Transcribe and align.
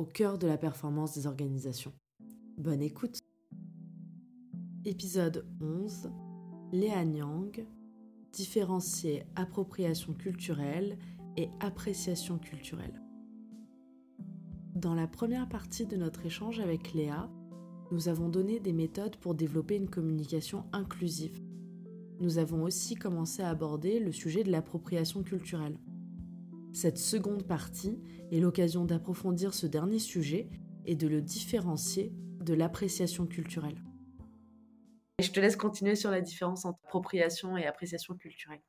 au 0.00 0.06
cœur 0.06 0.38
de 0.38 0.46
la 0.46 0.56
performance 0.56 1.14
des 1.14 1.26
organisations. 1.26 1.92
Bonne 2.56 2.80
écoute 2.80 3.18
Épisode 4.86 5.46
11 5.60 6.10
Léa 6.72 7.04
Nyang 7.04 7.66
Différencier 8.32 9.24
appropriation 9.36 10.14
culturelle 10.14 10.96
et 11.36 11.50
appréciation 11.60 12.38
culturelle. 12.38 13.02
Dans 14.74 14.94
la 14.94 15.06
première 15.06 15.50
partie 15.50 15.84
de 15.84 15.98
notre 15.98 16.24
échange 16.24 16.60
avec 16.60 16.94
Léa, 16.94 17.28
nous 17.92 18.08
avons 18.08 18.30
donné 18.30 18.58
des 18.58 18.72
méthodes 18.72 19.16
pour 19.16 19.34
développer 19.34 19.76
une 19.76 19.90
communication 19.90 20.64
inclusive. 20.72 21.42
Nous 22.20 22.38
avons 22.38 22.62
aussi 22.62 22.94
commencé 22.94 23.42
à 23.42 23.50
aborder 23.50 24.00
le 24.00 24.12
sujet 24.12 24.44
de 24.44 24.50
l'appropriation 24.50 25.22
culturelle. 25.22 25.76
Cette 26.72 26.98
seconde 26.98 27.46
partie 27.46 27.98
est 28.30 28.38
l'occasion 28.38 28.84
d'approfondir 28.84 29.54
ce 29.54 29.66
dernier 29.66 29.98
sujet 29.98 30.48
et 30.86 30.94
de 30.94 31.08
le 31.08 31.20
différencier 31.20 32.12
de 32.40 32.54
l'appréciation 32.54 33.26
culturelle. 33.26 33.82
Je 35.20 35.30
te 35.30 35.40
laisse 35.40 35.56
continuer 35.56 35.96
sur 35.96 36.10
la 36.10 36.20
différence 36.20 36.64
entre 36.64 36.78
appropriation 36.84 37.56
et 37.56 37.66
appréciation 37.66 38.14
culturelle. 38.14 38.60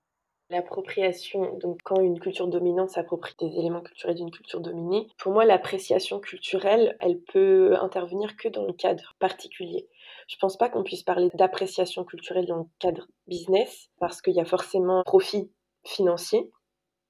L'appropriation, 0.50 1.58
donc 1.60 1.80
quand 1.84 2.02
une 2.02 2.20
culture 2.20 2.48
dominante 2.48 2.90
s'approprie 2.90 3.36
des 3.40 3.58
éléments 3.58 3.82
culturels 3.82 4.18
d'une 4.18 4.32
culture 4.32 4.60
dominée, 4.60 5.08
pour 5.18 5.32
moi 5.32 5.46
l'appréciation 5.46 6.20
culturelle, 6.20 6.98
elle 7.00 7.22
peut 7.22 7.78
intervenir 7.80 8.36
que 8.36 8.50
dans 8.50 8.66
le 8.66 8.74
cadre 8.74 9.16
particulier. 9.20 9.88
Je 10.28 10.36
pense 10.42 10.58
pas 10.58 10.68
qu'on 10.68 10.84
puisse 10.84 11.04
parler 11.04 11.30
d'appréciation 11.36 12.04
culturelle 12.04 12.48
dans 12.48 12.58
le 12.58 12.66
cadre 12.80 13.08
business 13.28 13.90
parce 14.00 14.22
qu'il 14.22 14.34
y 14.34 14.42
a 14.42 14.46
forcément 14.46 15.04
profit 15.04 15.50
financier 15.86 16.52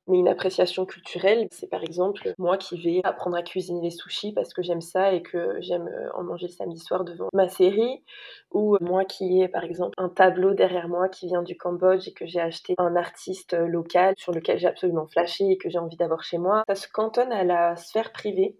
mais 0.08 0.18
une 0.18 0.28
appréciation 0.28 0.86
culturelle, 0.86 1.48
c'est 1.52 1.70
par 1.70 1.84
exemple 1.84 2.34
moi 2.38 2.58
qui 2.58 2.82
vais 2.82 3.02
apprendre 3.04 3.38
à 3.38 3.44
cuisiner 3.44 3.82
les 3.82 3.92
sushis 3.92 4.34
parce 4.34 4.54
que 4.54 4.62
j'aime 4.62 4.82
ça 4.82 5.14
et 5.14 5.22
que 5.22 5.58
j'aime 5.62 5.88
euh, 5.88 6.10
en 6.16 6.24
manger 6.24 6.48
le 6.48 6.52
samedi 6.52 6.80
soir 6.80 7.04
devant 7.04 7.30
ma 7.34 7.50
série, 7.50 8.04
ou 8.52 8.78
moi 8.82 9.06
qui 9.06 9.42
ai 9.42 9.48
par 9.48 9.64
exemple 9.64 9.94
un 9.98 10.10
tableau 10.10 10.54
derrière 10.54 10.88
moi 10.88 11.08
qui 11.10 11.28
vient 11.28 11.44
du 11.44 11.56
Cambodge 11.56 12.08
et 12.08 12.14
que 12.14 12.26
j'ai 12.26 12.42
acheté 12.42 12.76
un 12.78 12.96
artiste 12.96 13.54
euh, 13.54 13.68
local 13.68 14.16
sur 14.18 14.32
lequel 14.32 14.60
j'ai 14.60 14.68
absolument 14.68 15.08
flashé 15.08 15.52
et 15.52 15.58
que 15.58 15.70
j'ai 15.70 15.80
envie 15.80 15.98
d'avoir 15.98 16.24
chez 16.24 16.38
moi. 16.38 16.64
Ça 16.68 16.76
se 16.76 16.88
cantonne 16.88 17.32
à 17.32 17.44
la 17.44 17.76
sphère 17.76 18.12
privée 18.12 18.58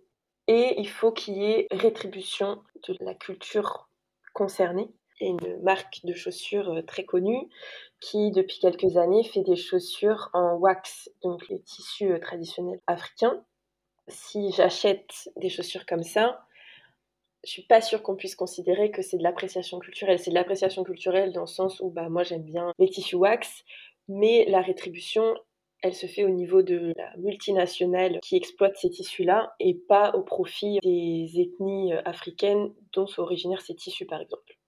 et 0.48 0.80
il 0.80 0.90
faut 0.90 1.12
qu'il 1.12 1.38
y 1.38 1.52
ait 1.52 1.68
rétribution 1.72 2.62
de 2.88 2.96
la 3.02 3.14
culture 3.14 3.88
concernée 4.34 4.90
une 5.22 5.62
marque 5.62 6.02
de 6.04 6.14
chaussures 6.14 6.70
euh, 6.70 6.82
très 6.82 7.04
connue 7.04 7.48
qui, 8.02 8.32
depuis 8.32 8.60
quelques 8.60 8.98
années, 8.98 9.24
fait 9.24 9.44
des 9.44 9.56
chaussures 9.56 10.30
en 10.34 10.56
wax, 10.56 11.10
donc 11.22 11.48
les 11.48 11.62
tissus 11.62 12.12
euh, 12.12 12.20
traditionnels 12.20 12.82
africains. 12.88 13.46
Si 14.08 14.52
j'achète 14.52 15.30
des 15.38 15.50
chaussures 15.50 15.86
comme 15.86 16.04
ça, 16.04 16.44
je 17.46 17.52
suis 17.52 17.64
pas 17.64 17.82
sûre 17.82 18.04
qu'on 18.04 18.16
puisse 18.16 18.36
considérer 18.36 18.92
que 18.92 19.02
c'est 19.02 19.18
de 19.18 19.24
l'appréciation 19.24 19.80
culturelle. 19.80 20.20
C'est 20.20 20.32
de 20.32 20.36
l'appréciation 20.36 20.84
culturelle 20.84 21.32
dans 21.32 21.42
le 21.42 21.48
sens 21.48 21.80
où 21.80 21.90
bah, 21.90 22.10
moi 22.10 22.24
j'aime 22.24 22.44
bien 22.44 22.74
les 22.80 22.90
tissus 22.90 23.16
wax, 23.16 23.64
mais 24.08 24.46
la 24.50 24.62
rétribution, 24.62 25.36
elle 25.82 25.94
se 25.94 26.08
fait 26.08 26.24
au 26.24 26.30
niveau 26.30 26.64
de 26.64 26.94
la 26.98 27.16
multinationale 27.18 28.20
qui 28.22 28.36
exploite 28.36 28.78
ces 28.78 28.90
tissus-là 28.90 29.54
et 29.60 29.76
pas 29.76 30.12
au 30.16 30.24
profit 30.24 30.80
des 30.84 31.32
ethnies 31.40 31.94
euh, 31.94 32.02
africaines 32.06 32.74
dont 32.94 33.08
sont 33.08 33.22
originaires 33.22 33.62
ces 33.62 33.76
tissus, 33.76 34.06
par 34.06 34.22
exemple. 34.22 34.61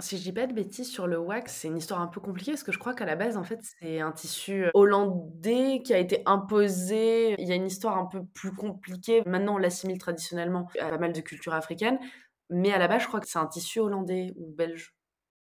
Si 0.00 0.16
je 0.16 0.22
dis 0.22 0.32
pas 0.32 0.46
de 0.46 0.52
bêtises 0.52 0.90
sur 0.90 1.06
le 1.06 1.18
wax, 1.18 1.52
c'est 1.52 1.68
une 1.68 1.76
histoire 1.76 2.00
un 2.00 2.06
peu 2.06 2.20
compliquée 2.20 2.52
parce 2.52 2.62
que 2.62 2.70
je 2.70 2.78
crois 2.78 2.94
qu'à 2.94 3.04
la 3.04 3.16
base, 3.16 3.36
en 3.36 3.42
fait, 3.42 3.58
c'est 3.80 4.00
un 4.00 4.12
tissu 4.12 4.64
euh, 4.66 4.70
hollandais 4.74 5.82
qui 5.84 5.92
a 5.92 5.98
été 5.98 6.22
imposé. 6.24 7.34
Il 7.38 7.48
y 7.48 7.52
a 7.52 7.56
une 7.56 7.66
histoire 7.66 7.98
un 7.98 8.06
peu 8.06 8.24
plus 8.34 8.52
compliquée. 8.52 9.22
Maintenant, 9.26 9.56
on 9.56 9.58
l'assimile 9.58 9.98
traditionnellement 9.98 10.68
à 10.78 10.90
pas 10.90 10.98
mal 10.98 11.12
de 11.12 11.20
cultures 11.20 11.54
africaines. 11.54 11.98
Mais 12.50 12.72
à 12.72 12.78
la 12.78 12.86
base, 12.86 13.02
je 13.02 13.08
crois 13.08 13.20
que 13.20 13.28
c'est 13.28 13.38
un 13.38 13.46
tissu 13.46 13.80
hollandais 13.80 14.32
ou 14.36 14.54
belge. 14.54 14.94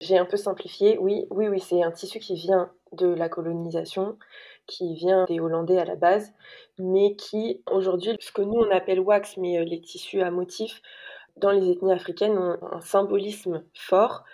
J'ai 0.00 0.18
un 0.18 0.26
peu 0.26 0.36
simplifié. 0.36 0.98
Oui, 0.98 1.26
oui, 1.30 1.48
oui, 1.48 1.60
c'est 1.60 1.82
un 1.82 1.90
tissu 1.90 2.18
qui 2.18 2.34
vient 2.34 2.72
de 2.92 3.06
la 3.06 3.28
colonisation, 3.28 4.18
qui 4.66 4.94
vient 4.94 5.24
des 5.26 5.40
Hollandais 5.40 5.78
à 5.78 5.84
la 5.84 5.96
base, 5.96 6.32
mais 6.78 7.16
qui, 7.16 7.62
aujourd'hui, 7.70 8.16
ce 8.20 8.32
que 8.32 8.42
nous 8.42 8.54
on 8.54 8.70
appelle 8.70 9.00
wax, 9.00 9.36
mais 9.36 9.58
euh, 9.58 9.64
les 9.64 9.80
tissus 9.80 10.20
à 10.20 10.30
motifs, 10.30 10.82
dans 11.36 11.50
les 11.50 11.70
ethnies 11.70 11.92
africaines 11.92 12.38
ont 12.38 12.58
un 12.72 12.80
symbolisme 12.80 13.64
fort 13.74 14.24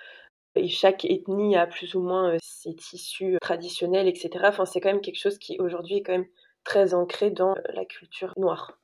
et 0.54 0.68
chaque 0.68 1.04
ethnie 1.04 1.56
a 1.56 1.66
plus 1.66 1.94
ou 1.94 2.00
moins 2.00 2.34
euh, 2.34 2.38
ses 2.42 2.74
tissus 2.74 3.38
traditionnels, 3.40 4.08
etc. 4.08 4.30
Enfin, 4.44 4.64
c'est 4.64 4.80
quand 4.80 4.90
même 4.90 5.00
quelque 5.00 5.20
chose 5.20 5.38
qui 5.38 5.58
aujourd'hui 5.60 5.96
est 5.96 6.02
quand 6.02 6.12
même 6.12 6.28
très 6.64 6.94
ancré 6.94 7.30
dans 7.30 7.56
euh, 7.56 7.60
la 7.74 7.84
culture 7.84 8.32
noire. 8.36 8.78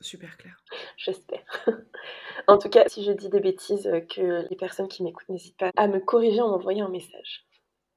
Super 0.00 0.36
clair. 0.36 0.62
J'espère. 0.96 1.42
en 2.46 2.58
tout 2.58 2.68
cas, 2.68 2.84
si 2.86 3.04
je 3.04 3.12
dis 3.12 3.28
des 3.28 3.40
bêtises, 3.40 3.86
euh, 3.86 4.00
que 4.00 4.46
les 4.48 4.56
personnes 4.56 4.88
qui 4.88 5.02
m'écoutent 5.02 5.28
n'hésitent 5.28 5.56
pas 5.56 5.70
à 5.76 5.88
me 5.88 6.00
corriger 6.00 6.40
en 6.40 6.48
m'envoyant 6.48 6.86
un 6.86 6.90
message. 6.90 7.44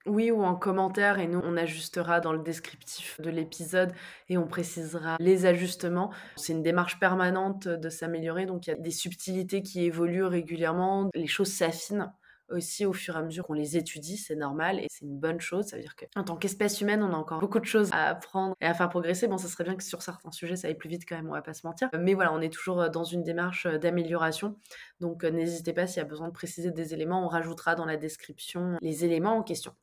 Oui, 0.08 0.32
ou 0.32 0.42
en 0.44 0.56
commentaire, 0.56 1.20
et 1.20 1.28
nous, 1.28 1.40
on 1.44 1.56
ajustera 1.56 2.22
dans 2.22 2.34
le 2.34 2.40
descriptif 2.40 3.22
de 3.22 3.30
l'épisode 3.30 3.94
et 4.30 4.38
on 4.38 4.48
précisera 4.48 5.16
les 5.20 5.46
ajustements. 5.46 6.12
C'est 6.36 6.54
une 6.54 6.64
démarche 6.64 7.00
permanente 7.00 7.68
de 7.68 7.90
s'améliorer, 7.90 8.48
donc 8.48 8.66
il 8.66 8.72
y 8.72 8.74
a 8.74 8.78
des 8.78 8.92
subtilités 8.92 9.62
qui 9.62 9.84
évoluent 9.86 10.26
régulièrement, 10.26 11.10
les 11.14 11.28
choses 11.28 11.52
s'affinent 11.52 12.12
aussi 12.50 12.86
au 12.86 12.94
fur 12.94 13.16
et 13.16 13.20
à 13.20 13.22
mesure 13.22 13.46
qu'on 13.46 13.54
les 13.54 13.78
étudie, 13.78 14.18
c'est 14.18 14.36
normal 14.36 14.80
et 14.80 14.88
c'est 14.90 15.06
une 15.06 15.18
bonne 15.18 15.40
chose. 15.40 15.66
Ça 15.68 15.78
veut 15.78 15.82
dire 15.82 15.96
qu'en 15.96 16.24
tant 16.24 16.36
qu'espèce 16.36 16.82
humaine, 16.82 17.04
on 17.04 17.14
a 17.14 17.16
encore 17.16 17.40
beaucoup 17.40 17.60
de 17.60 17.66
choses 17.66 17.90
à 17.94 18.10
apprendre 18.10 18.56
et 18.60 18.66
à 18.66 18.74
faire 18.74 18.90
progresser. 18.90 19.28
Bon, 19.28 19.38
ça 19.38 19.48
serait 19.48 19.64
bien 19.64 19.76
que 19.76 19.84
sur 19.84 20.02
certains 20.02 20.32
sujets, 20.32 20.56
ça 20.56 20.68
aille 20.68 20.76
plus 20.76 20.90
vite 20.90 21.04
quand 21.08 21.16
même, 21.16 21.30
on 21.30 21.34
va 21.34 21.42
pas 21.42 21.54
se 21.54 21.66
mentir. 21.66 21.90
Mais 21.98 22.14
voilà, 22.14 22.34
on 22.34 22.42
est 22.42 22.52
toujours 22.52 22.90
dans 22.90 23.04
une 23.04 23.24
démarche 23.24 23.68
d'amélioration. 23.68 24.58
Donc 25.00 25.24
n'hésitez 25.24 25.74
pas 25.74 25.88
s'il 25.88 25.98
y 25.98 26.06
a 26.06 26.06
besoin 26.06 26.28
de 26.28 26.34
préciser 26.34 26.72
des 26.72 26.94
éléments, 26.94 27.24
on 27.24 27.28
rajoutera 27.28 27.76
dans 27.76 27.86
la 27.86 27.98
description 27.98 28.78
les 28.82 29.06
éléments 29.06 29.38
en 29.38 29.44
question. 29.44 29.74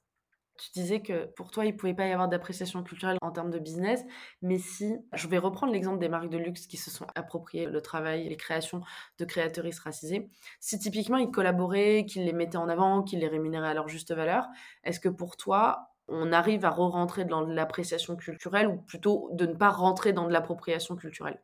Tu 0.58 0.70
disais 0.72 1.00
que 1.02 1.26
pour 1.36 1.50
toi, 1.52 1.64
il 1.66 1.76
pouvait 1.76 1.94
pas 1.94 2.06
y 2.08 2.12
avoir 2.12 2.28
d'appréciation 2.28 2.82
culturelle 2.82 3.16
en 3.22 3.30
termes 3.30 3.50
de 3.50 3.60
business, 3.60 4.04
mais 4.42 4.58
si, 4.58 4.96
je 5.12 5.28
vais 5.28 5.38
reprendre 5.38 5.72
l'exemple 5.72 6.00
des 6.00 6.08
marques 6.08 6.30
de 6.30 6.36
luxe 6.38 6.66
qui 6.66 6.76
se 6.76 6.90
sont 6.90 7.06
appropriées 7.14 7.66
le 7.66 7.80
travail, 7.80 8.28
les 8.28 8.36
créations 8.36 8.80
de 9.18 9.24
créatrices 9.24 9.78
racisées. 9.78 10.30
Si 10.58 10.78
typiquement 10.78 11.16
ils 11.18 11.30
collaboraient, 11.30 12.04
qu'ils 12.06 12.24
les 12.24 12.32
mettaient 12.32 12.56
en 12.58 12.68
avant, 12.68 13.02
qu'ils 13.04 13.20
les 13.20 13.28
rémunéraient 13.28 13.68
à 13.68 13.74
leur 13.74 13.88
juste 13.88 14.12
valeur, 14.12 14.48
est-ce 14.82 14.98
que 15.00 15.08
pour 15.08 15.36
toi, 15.36 15.90
on 16.08 16.32
arrive 16.32 16.64
à 16.64 16.70
re-rentrer 16.70 17.24
dans 17.24 17.42
l'appréciation 17.42 18.16
culturelle 18.16 18.66
ou 18.68 18.78
plutôt 18.78 19.28
de 19.32 19.46
ne 19.46 19.54
pas 19.54 19.70
rentrer 19.70 20.12
dans 20.12 20.26
de 20.26 20.32
l'appropriation 20.32 20.96
culturelle? 20.96 21.40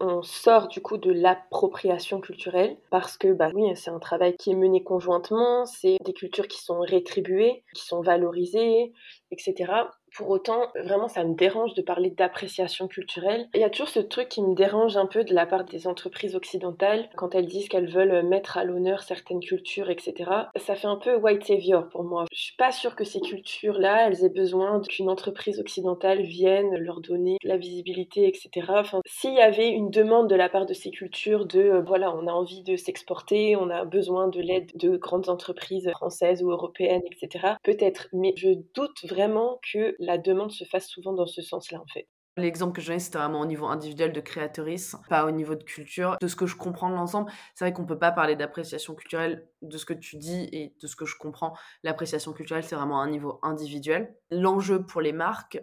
On 0.00 0.22
sort 0.22 0.68
du 0.68 0.80
coup 0.80 0.96
de 0.96 1.12
l'appropriation 1.12 2.20
culturelle 2.20 2.78
parce 2.90 3.18
que 3.18 3.32
bah 3.32 3.50
oui 3.54 3.64
c'est 3.76 3.90
un 3.90 3.98
travail 3.98 4.34
qui 4.36 4.50
est 4.50 4.54
mené 4.54 4.82
conjointement 4.82 5.66
c'est 5.66 5.98
des 6.04 6.14
cultures 6.14 6.48
qui 6.48 6.60
sont 6.62 6.80
rétribuées 6.80 7.64
qui 7.74 7.84
sont 7.84 8.00
valorisées 8.00 8.92
etc 9.30 9.72
pour 10.14 10.30
autant, 10.30 10.68
vraiment, 10.74 11.08
ça 11.08 11.24
me 11.24 11.34
dérange 11.34 11.74
de 11.74 11.82
parler 11.82 12.10
d'appréciation 12.10 12.88
culturelle. 12.88 13.48
Il 13.54 13.60
y 13.60 13.64
a 13.64 13.70
toujours 13.70 13.88
ce 13.88 14.00
truc 14.00 14.28
qui 14.28 14.42
me 14.42 14.54
dérange 14.54 14.96
un 14.96 15.06
peu 15.06 15.24
de 15.24 15.34
la 15.34 15.46
part 15.46 15.64
des 15.64 15.86
entreprises 15.86 16.36
occidentales 16.36 17.08
quand 17.16 17.34
elles 17.34 17.46
disent 17.46 17.68
qu'elles 17.68 17.90
veulent 17.90 18.26
mettre 18.26 18.58
à 18.58 18.64
l'honneur 18.64 19.02
certaines 19.02 19.40
cultures, 19.40 19.90
etc. 19.90 20.30
Ça 20.56 20.74
fait 20.74 20.86
un 20.86 20.96
peu 20.96 21.16
white 21.16 21.44
savior 21.44 21.88
pour 21.88 22.04
moi. 22.04 22.24
Je 22.32 22.42
suis 22.42 22.56
pas 22.56 22.72
sûre 22.72 22.96
que 22.96 23.04
ces 23.04 23.20
cultures-là, 23.20 24.06
elles 24.06 24.24
aient 24.24 24.30
besoin 24.30 24.80
qu'une 24.80 25.08
entreprise 25.08 25.60
occidentale 25.60 26.22
vienne 26.22 26.76
leur 26.76 27.00
donner 27.00 27.36
la 27.42 27.56
visibilité, 27.56 28.26
etc. 28.26 28.50
Enfin, 28.70 29.00
s'il 29.06 29.34
y 29.34 29.40
avait 29.40 29.70
une 29.70 29.90
demande 29.90 30.28
de 30.28 30.34
la 30.34 30.48
part 30.48 30.66
de 30.66 30.74
ces 30.74 30.90
cultures 30.90 31.46
de, 31.46 31.60
euh, 31.60 31.82
voilà, 31.82 32.14
on 32.14 32.26
a 32.26 32.32
envie 32.32 32.62
de 32.62 32.76
s'exporter, 32.76 33.56
on 33.56 33.70
a 33.70 33.84
besoin 33.84 34.28
de 34.28 34.40
l'aide 34.40 34.70
de 34.74 34.96
grandes 34.96 35.28
entreprises 35.28 35.90
françaises 35.92 36.42
ou 36.42 36.50
européennes, 36.50 37.02
etc. 37.10 37.54
Peut-être, 37.62 38.08
mais 38.12 38.32
je 38.36 38.50
doute 38.74 39.04
vraiment 39.08 39.58
que 39.72 39.94
la 40.00 40.18
demande 40.18 40.50
se 40.50 40.64
fasse 40.64 40.88
souvent 40.88 41.12
dans 41.12 41.26
ce 41.26 41.42
sens-là, 41.42 41.80
en 41.80 41.86
fait. 41.86 42.08
L'exemple 42.36 42.72
que 42.72 42.80
je 42.80 42.86
donnais, 42.86 42.98
c'était 42.98 43.18
vraiment 43.18 43.40
au 43.40 43.46
niveau 43.46 43.66
individuel 43.66 44.12
de 44.12 44.20
créatrice, 44.20 44.96
pas 45.08 45.26
au 45.26 45.30
niveau 45.30 45.56
de 45.56 45.62
culture. 45.62 46.16
De 46.20 46.26
ce 46.26 46.36
que 46.36 46.46
je 46.46 46.56
comprends 46.56 46.88
de 46.88 46.94
l'ensemble, 46.94 47.30
c'est 47.54 47.64
vrai 47.64 47.72
qu'on 47.72 47.84
peut 47.84 47.98
pas 47.98 48.12
parler 48.12 48.34
d'appréciation 48.34 48.94
culturelle 48.94 49.48
de 49.62 49.76
ce 49.76 49.84
que 49.84 49.92
tu 49.92 50.16
dis 50.16 50.48
et 50.52 50.74
de 50.80 50.86
ce 50.86 50.96
que 50.96 51.04
je 51.04 51.16
comprends. 51.18 51.54
L'appréciation 51.82 52.32
culturelle, 52.32 52.64
c'est 52.64 52.76
vraiment 52.76 53.00
un 53.00 53.10
niveau 53.10 53.40
individuel. 53.42 54.16
L'enjeu 54.30 54.86
pour 54.86 55.00
les 55.00 55.12
marques, 55.12 55.62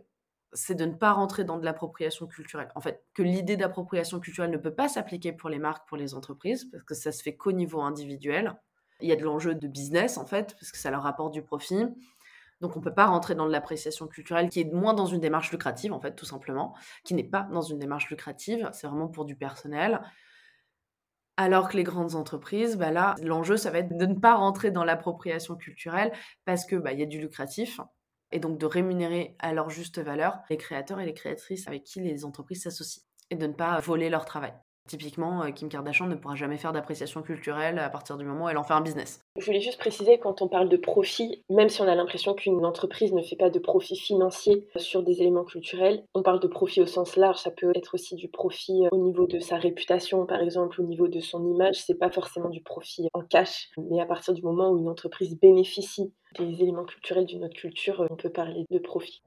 c'est 0.54 0.76
de 0.76 0.86
ne 0.86 0.94
pas 0.94 1.14
rentrer 1.14 1.46
dans 1.46 1.58
de 1.58 1.66
l'appropriation 1.66 2.28
culturelle. 2.28 2.70
En 2.76 2.82
fait, 2.82 3.04
que 3.14 3.24
l'idée 3.24 3.58
d'appropriation 3.58 4.20
culturelle 4.20 4.52
ne 4.52 4.58
peut 4.58 4.74
pas 4.74 4.90
s'appliquer 4.90 5.32
pour 5.32 5.50
les 5.50 5.60
marques, 5.60 5.88
pour 5.88 5.98
les 5.98 6.14
entreprises, 6.14 6.66
parce 6.66 6.84
que 6.84 6.96
ça 6.96 7.12
se 7.12 7.24
fait 7.24 7.36
qu'au 7.36 7.54
niveau 7.54 7.82
individuel. 7.82 8.56
Il 9.00 9.08
y 9.08 9.12
a 9.12 9.16
de 9.16 9.24
l'enjeu 9.24 9.54
de 9.56 9.68
business, 9.68 10.18
en 10.18 10.26
fait, 10.26 10.56
parce 10.60 10.72
que 10.72 10.78
ça 10.78 10.90
leur 10.90 11.06
apporte 11.06 11.32
du 11.32 11.44
profit. 11.44 11.86
Donc 12.62 12.76
on 12.76 12.80
ne 12.80 12.84
peut 12.84 12.94
pas 12.94 13.06
rentrer 13.06 13.36
dans 13.36 13.46
de 13.46 13.52
l'appréciation 13.52 14.08
culturelle 14.08 14.50
qui 14.50 14.62
est 14.62 14.74
moins 14.74 14.94
dans 14.94 15.06
une 15.06 15.20
démarche 15.20 15.52
lucrative, 15.52 15.94
en 15.94 16.00
fait, 16.00 16.16
tout 16.16 16.26
simplement, 16.26 16.76
qui 17.04 17.14
n'est 17.14 17.24
pas 17.24 17.48
dans 17.52 17.62
une 17.62 17.80
démarche 17.80 18.10
lucrative, 18.10 18.70
c'est 18.74 18.88
vraiment 18.88 19.08
pour 19.08 19.26
du 19.26 19.36
personnel. 19.36 20.02
Alors 21.38 21.70
que 21.70 21.78
les 21.78 21.84
grandes 21.84 22.16
entreprises, 22.16 22.78
bah 22.78 22.90
là, 22.90 23.14
l'enjeu, 23.22 23.58
ça 23.58 23.70
va 23.70 23.80
être 23.80 23.96
de 23.96 24.06
ne 24.08 24.16
pas 24.16 24.34
rentrer 24.34 24.72
dans 24.72 24.84
l'appropriation 24.84 25.56
culturelle 25.56 26.12
parce 26.46 26.66
que 26.66 26.76
bah, 26.76 26.94
y 26.94 27.04
a 27.04 27.06
du 27.06 27.20
lucratif 27.20 27.80
et 28.32 28.40
donc 28.40 28.58
de 28.58 28.66
rémunérer 28.66 29.36
à 29.40 29.54
leur 29.54 29.70
juste 29.70 30.00
valeur 30.00 30.40
les 30.50 30.58
créateurs 30.58 31.00
et 31.00 31.06
les 31.06 31.14
créatrices 31.14 31.68
avec 31.68 31.84
qui 31.84 32.02
les 32.02 32.26
entreprises 32.26 32.64
s'associent 32.64 33.04
et 33.30 33.36
de 33.36 33.46
ne 33.46 33.54
pas 33.54 33.80
voler 33.80 34.10
leur 34.10 34.26
travail. 34.26 34.54
Typiquement, 34.88 35.44
euh, 35.44 35.52
Kim 35.52 35.70
Kardashian 35.70 36.08
ne 36.08 36.16
pourra 36.16 36.36
jamais 36.36 36.58
faire 36.58 36.72
d'appréciation 36.72 37.22
culturelle 37.22 37.78
à 37.80 37.90
partir 37.90 38.18
du 38.18 38.26
moment 38.26 38.46
où 38.46 38.50
elle 38.50 38.58
en 38.58 38.64
fait 38.64 38.74
un 38.74 38.82
business. 38.82 39.22
Je 39.38 39.46
voulais 39.46 39.60
juste 39.60 39.80
préciser, 39.80 40.18
quand 40.18 40.42
on 40.42 40.48
parle 40.48 40.70
de 40.70 40.78
profit, 40.78 41.44
même 41.50 41.70
si 41.70 41.82
on 41.82 41.88
a 41.88 41.96
l'impression 41.96 42.34
qu'une 42.34 42.66
entreprise 42.66 43.14
ne 43.14 43.22
fait 43.22 43.36
pas 43.36 43.50
de 43.50 43.60
profit 43.60 43.98
financier 43.98 44.68
sur 44.78 45.04
des 45.04 45.22
éléments 45.22 45.44
culturels, 45.44 46.04
on 46.14 46.24
parle 46.24 46.40
de 46.40 46.48
profit 46.48 46.82
au 46.82 46.86
sens 46.86 47.16
large. 47.16 47.38
Ça 47.38 47.52
peut 47.52 47.72
être 47.76 47.96
aussi 47.96 48.16
du 48.16 48.30
profit 48.30 48.86
euh, 48.86 48.90
au 48.92 48.98
niveau 48.98 49.28
de 49.28 49.40
sa 49.40 49.58
réputation, 49.58 50.26
par 50.26 50.42
exemple, 50.42 50.82
au 50.82 50.86
niveau 50.86 51.08
de 51.08 51.20
son 51.20 51.46
image. 51.54 51.76
C'est 51.76 52.00
pas 52.00 52.10
forcément 52.10 52.50
du 52.50 52.62
profit 52.62 53.10
en 53.14 53.22
cash, 53.22 53.70
mais 53.78 54.00
à 54.00 54.06
partir 54.06 54.34
du 54.34 54.42
moment 54.42 54.72
où 54.72 54.78
une 54.78 54.90
entreprise 54.90 55.38
bénéficie 55.40 56.14
des 56.40 56.62
éléments 56.62 56.86
culturels 56.86 57.26
d'une 57.26 57.44
autre 57.44 57.56
culture, 57.56 58.02
euh, 58.02 58.08
on 58.10 58.16
peut 58.16 58.30
parler 58.30 58.66
de 58.70 58.80
profit. 58.80 59.22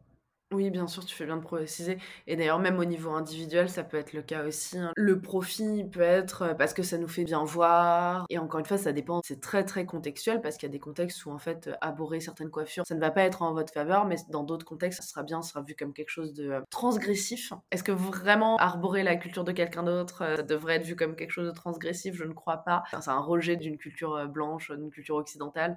Oui, 0.52 0.68
bien 0.70 0.88
sûr, 0.88 1.04
tu 1.04 1.14
fais 1.14 1.26
bien 1.26 1.36
de 1.36 1.42
préciser. 1.42 1.98
Et 2.26 2.34
d'ailleurs, 2.34 2.58
même 2.58 2.80
au 2.80 2.84
niveau 2.84 3.10
individuel, 3.12 3.68
ça 3.68 3.84
peut 3.84 3.96
être 3.96 4.12
le 4.12 4.22
cas 4.22 4.44
aussi. 4.44 4.76
Hein. 4.78 4.90
Le 4.96 5.20
profit 5.20 5.84
peut 5.84 6.00
être 6.00 6.42
euh, 6.42 6.54
parce 6.54 6.74
que 6.74 6.82
ça 6.82 6.98
nous 6.98 7.06
fait 7.06 7.22
bien 7.22 7.44
voir. 7.44 8.26
Et 8.30 8.38
encore 8.38 8.58
une 8.58 8.66
fois, 8.66 8.76
ça 8.76 8.90
dépend. 8.90 9.20
C'est 9.24 9.40
très, 9.40 9.64
très 9.64 9.86
contextuel 9.86 10.40
parce 10.42 10.56
qu'il 10.56 10.68
y 10.68 10.70
a 10.70 10.72
des 10.72 10.80
contextes 10.80 11.24
où, 11.24 11.30
en 11.30 11.38
fait, 11.38 11.68
euh, 11.68 11.74
aborder 11.80 12.18
certaines 12.18 12.50
coiffures, 12.50 12.84
ça 12.84 12.96
ne 12.96 13.00
va 13.00 13.12
pas 13.12 13.22
être 13.22 13.42
en 13.42 13.54
votre 13.54 13.72
faveur, 13.72 14.06
mais 14.06 14.16
dans 14.28 14.42
d'autres 14.42 14.66
contextes, 14.66 15.02
ça 15.02 15.08
sera 15.08 15.22
bien, 15.22 15.40
ça 15.40 15.50
sera 15.50 15.62
vu 15.62 15.76
comme 15.76 15.92
quelque 15.92 16.10
chose 16.10 16.34
de 16.34 16.50
euh, 16.50 16.60
transgressif. 16.68 17.52
Est-ce 17.70 17.84
que 17.84 17.92
vraiment 17.92 18.56
arborer 18.56 19.04
la 19.04 19.14
culture 19.14 19.44
de 19.44 19.52
quelqu'un 19.52 19.84
d'autre, 19.84 20.18
ça 20.18 20.42
devrait 20.42 20.76
être 20.76 20.84
vu 20.84 20.96
comme 20.96 21.14
quelque 21.14 21.30
chose 21.30 21.46
de 21.46 21.54
transgressif? 21.54 22.16
Je 22.16 22.24
ne 22.24 22.32
crois 22.32 22.64
pas. 22.64 22.82
c'est 22.90 23.08
un 23.08 23.20
rejet 23.20 23.54
d'une 23.54 23.78
culture 23.78 24.26
blanche, 24.26 24.72
d'une 24.72 24.90
culture 24.90 25.14
occidentale. 25.14 25.76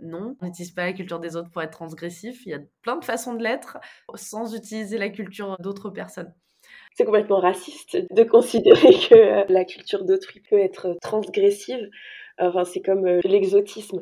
Non, 0.00 0.36
on 0.40 0.46
n'utilise 0.46 0.72
pas 0.72 0.86
la 0.86 0.92
culture 0.92 1.20
des 1.20 1.36
autres 1.36 1.50
pour 1.50 1.62
être 1.62 1.72
transgressif. 1.72 2.46
Il 2.46 2.50
y 2.50 2.54
a 2.54 2.60
plein 2.82 2.96
de 2.96 3.04
façons 3.04 3.34
de 3.34 3.42
l'être 3.42 3.78
sans 4.14 4.54
utiliser 4.54 4.98
la 4.98 5.08
culture 5.08 5.56
d'autres 5.60 5.90
personnes. 5.90 6.32
C'est 6.94 7.04
complètement 7.04 7.40
raciste 7.40 7.98
de 8.10 8.22
considérer 8.22 8.92
que 8.92 9.14
euh, 9.14 9.44
la 9.48 9.64
culture 9.64 10.04
d'autrui 10.04 10.40
peut 10.48 10.58
être 10.58 10.96
transgressive. 11.00 11.90
Enfin, 12.38 12.64
c'est 12.64 12.82
comme 12.82 13.06
euh, 13.06 13.20
l'exotisme 13.24 14.00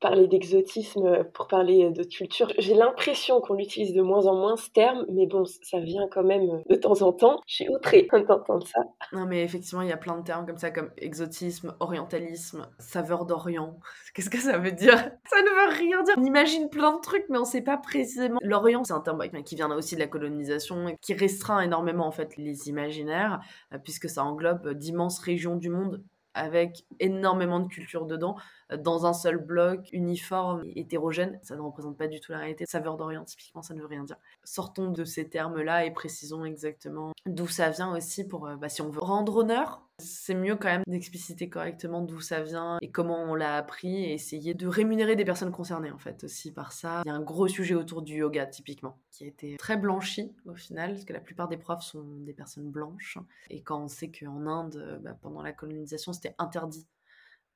parler 0.00 0.28
d'exotisme 0.28 1.24
pour 1.32 1.48
parler 1.48 1.90
de 1.90 2.02
culture. 2.02 2.52
J'ai 2.58 2.74
l'impression 2.74 3.40
qu'on 3.40 3.54
l'utilise 3.54 3.94
de 3.94 4.02
moins 4.02 4.26
en 4.26 4.34
moins 4.34 4.56
ce 4.56 4.70
terme, 4.70 5.06
mais 5.10 5.26
bon, 5.26 5.44
ça 5.44 5.80
vient 5.80 6.06
quand 6.10 6.24
même 6.24 6.62
de 6.68 6.74
temps 6.74 7.00
en 7.02 7.12
temps. 7.12 7.40
Je 7.46 7.54
suis 7.54 7.68
outrée 7.68 8.06
d'entendre 8.28 8.66
ça. 8.66 8.82
Non, 9.12 9.26
mais 9.26 9.42
effectivement, 9.42 9.82
il 9.82 9.88
y 9.88 9.92
a 9.92 9.96
plein 9.96 10.18
de 10.18 10.24
termes 10.24 10.46
comme 10.46 10.58
ça, 10.58 10.70
comme 10.70 10.90
exotisme, 10.98 11.74
orientalisme, 11.80 12.68
saveur 12.78 13.24
d'Orient. 13.24 13.78
Qu'est-ce 14.14 14.30
que 14.30 14.38
ça 14.38 14.58
veut 14.58 14.72
dire? 14.72 14.94
Ça 15.26 15.40
ne 15.40 15.48
veut 15.48 15.78
rien 15.78 16.02
dire. 16.02 16.14
On 16.18 16.24
imagine 16.24 16.68
plein 16.68 16.94
de 16.94 17.00
trucs, 17.00 17.24
mais 17.28 17.38
on 17.38 17.42
ne 17.42 17.46
sait 17.46 17.62
pas 17.62 17.76
précisément. 17.76 18.38
L'Orient, 18.42 18.84
c'est 18.84 18.92
un 18.92 19.00
terme 19.00 19.20
qui 19.44 19.54
vient 19.56 19.70
aussi 19.74 19.94
de 19.94 20.00
la 20.00 20.06
colonisation, 20.06 20.96
qui 21.00 21.14
restreint 21.14 21.60
énormément 21.60 22.06
en 22.06 22.12
fait 22.12 22.36
les 22.36 22.68
imaginaires, 22.68 23.40
euh, 23.72 23.78
puisque 23.82 24.08
ça 24.08 24.24
englobe 24.24 24.74
d'immenses 24.74 25.18
régions 25.18 25.56
du 25.56 25.70
monde 25.70 26.02
avec 26.34 26.84
énormément 27.00 27.60
de 27.60 27.68
culture 27.68 28.06
dedans, 28.06 28.36
euh, 28.72 28.76
dans 28.76 29.06
un 29.06 29.12
seul 29.12 29.38
bloc, 29.38 29.88
uniforme, 29.92 30.62
hétérogène. 30.74 31.38
Ça 31.42 31.56
ne 31.56 31.60
représente 31.60 31.96
pas 31.96 32.08
du 32.08 32.20
tout 32.20 32.32
la 32.32 32.38
réalité. 32.38 32.64
Saveur 32.66 32.96
d'Orient, 32.96 33.24
typiquement, 33.24 33.62
ça 33.62 33.74
ne 33.74 33.80
veut 33.80 33.86
rien 33.86 34.04
dire. 34.04 34.16
Sortons 34.44 34.90
de 34.90 35.04
ces 35.04 35.28
termes-là 35.28 35.84
et 35.84 35.90
précisons 35.92 36.44
exactement 36.44 37.12
d'où 37.26 37.46
ça 37.46 37.70
vient 37.70 37.96
aussi 37.96 38.26
pour, 38.26 38.46
euh, 38.46 38.56
bah, 38.56 38.68
si 38.68 38.82
on 38.82 38.90
veut 38.90 39.00
rendre 39.00 39.36
honneur 39.36 39.83
c'est 39.98 40.34
mieux 40.34 40.56
quand 40.56 40.68
même 40.68 40.82
d'expliciter 40.86 41.48
correctement 41.48 42.00
d'où 42.00 42.20
ça 42.20 42.42
vient 42.42 42.78
et 42.82 42.90
comment 42.90 43.22
on 43.22 43.34
l'a 43.34 43.56
appris 43.56 44.04
et 44.04 44.12
essayer 44.12 44.54
de 44.54 44.66
rémunérer 44.66 45.16
des 45.16 45.24
personnes 45.24 45.52
concernées 45.52 45.90
en 45.90 45.98
fait 45.98 46.24
aussi 46.24 46.52
par 46.52 46.72
ça. 46.72 47.02
Il 47.04 47.08
y 47.08 47.12
a 47.12 47.14
un 47.14 47.22
gros 47.22 47.46
sujet 47.46 47.74
autour 47.74 48.02
du 48.02 48.16
yoga 48.16 48.46
typiquement 48.46 48.98
qui 49.10 49.24
a 49.24 49.26
été 49.28 49.56
très 49.56 49.76
blanchi 49.76 50.34
au 50.46 50.54
final 50.54 50.92
parce 50.92 51.04
que 51.04 51.12
la 51.12 51.20
plupart 51.20 51.48
des 51.48 51.56
profs 51.56 51.84
sont 51.84 52.04
des 52.18 52.32
personnes 52.32 52.70
blanches 52.70 53.18
et 53.50 53.62
quand 53.62 53.82
on 53.82 53.88
sait 53.88 54.10
qu'en 54.10 54.46
Inde 54.46 55.00
bah, 55.02 55.16
pendant 55.20 55.42
la 55.42 55.52
colonisation 55.52 56.12
c'était 56.12 56.34
interdit 56.38 56.86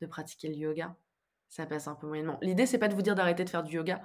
de 0.01 0.07
pratiquer 0.07 0.49
le 0.49 0.55
yoga, 0.55 0.95
ça 1.49 1.67
passe 1.67 1.89
un 1.89 1.97
peu 1.97 2.07
moyennement. 2.07 2.39
L'idée 2.41 2.67
c'est 2.67 2.79
pas 2.79 2.89
de 2.89 2.95
vous 2.95 3.03
dire 3.03 3.17
d'arrêter 3.17 3.45
de 3.45 3.51
faire 3.51 3.65
du 3.65 3.75
yoga, 3.75 4.01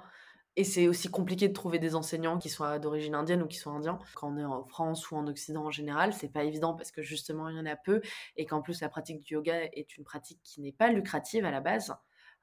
et 0.56 0.64
c'est 0.64 0.86
aussi 0.86 1.08
compliqué 1.08 1.48
de 1.48 1.52
trouver 1.52 1.78
des 1.78 1.94
enseignants 1.94 2.38
qui 2.38 2.48
soient 2.48 2.78
d'origine 2.78 3.14
indienne 3.14 3.42
ou 3.42 3.46
qui 3.46 3.56
soient 3.56 3.72
indiens. 3.72 3.98
Quand 4.14 4.32
on 4.32 4.38
est 4.38 4.44
en 4.44 4.64
France 4.64 5.10
ou 5.10 5.16
en 5.16 5.26
Occident 5.26 5.64
en 5.64 5.70
général, 5.70 6.12
c'est 6.12 6.28
pas 6.28 6.44
évident 6.44 6.74
parce 6.74 6.92
que 6.92 7.02
justement 7.02 7.48
il 7.48 7.56
y 7.56 7.60
en 7.60 7.66
a 7.66 7.76
peu 7.76 8.00
et 8.36 8.46
qu'en 8.46 8.62
plus 8.62 8.80
la 8.80 8.88
pratique 8.88 9.20
du 9.20 9.34
yoga 9.34 9.64
est 9.72 9.96
une 9.96 10.04
pratique 10.04 10.40
qui 10.44 10.60
n'est 10.60 10.72
pas 10.72 10.90
lucrative 10.90 11.44
à 11.44 11.50
la 11.50 11.60
base. 11.60 11.94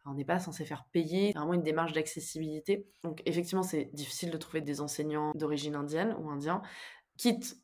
On 0.06 0.16
n'est 0.16 0.26
pas 0.26 0.40
censé 0.40 0.66
faire 0.66 0.86
payer, 0.92 1.32
vraiment 1.34 1.54
une 1.54 1.62
démarche 1.62 1.94
d'accessibilité. 1.94 2.88
Donc 3.04 3.22
effectivement, 3.26 3.64
c'est 3.64 3.92
difficile 3.94 4.32
de 4.32 4.38
trouver 4.38 4.62
des 4.62 4.82
enseignants 4.82 5.32
d'origine 5.36 5.76
indienne 5.76 6.16
ou 6.20 6.30
indien, 6.30 6.64
quitte 7.18 7.56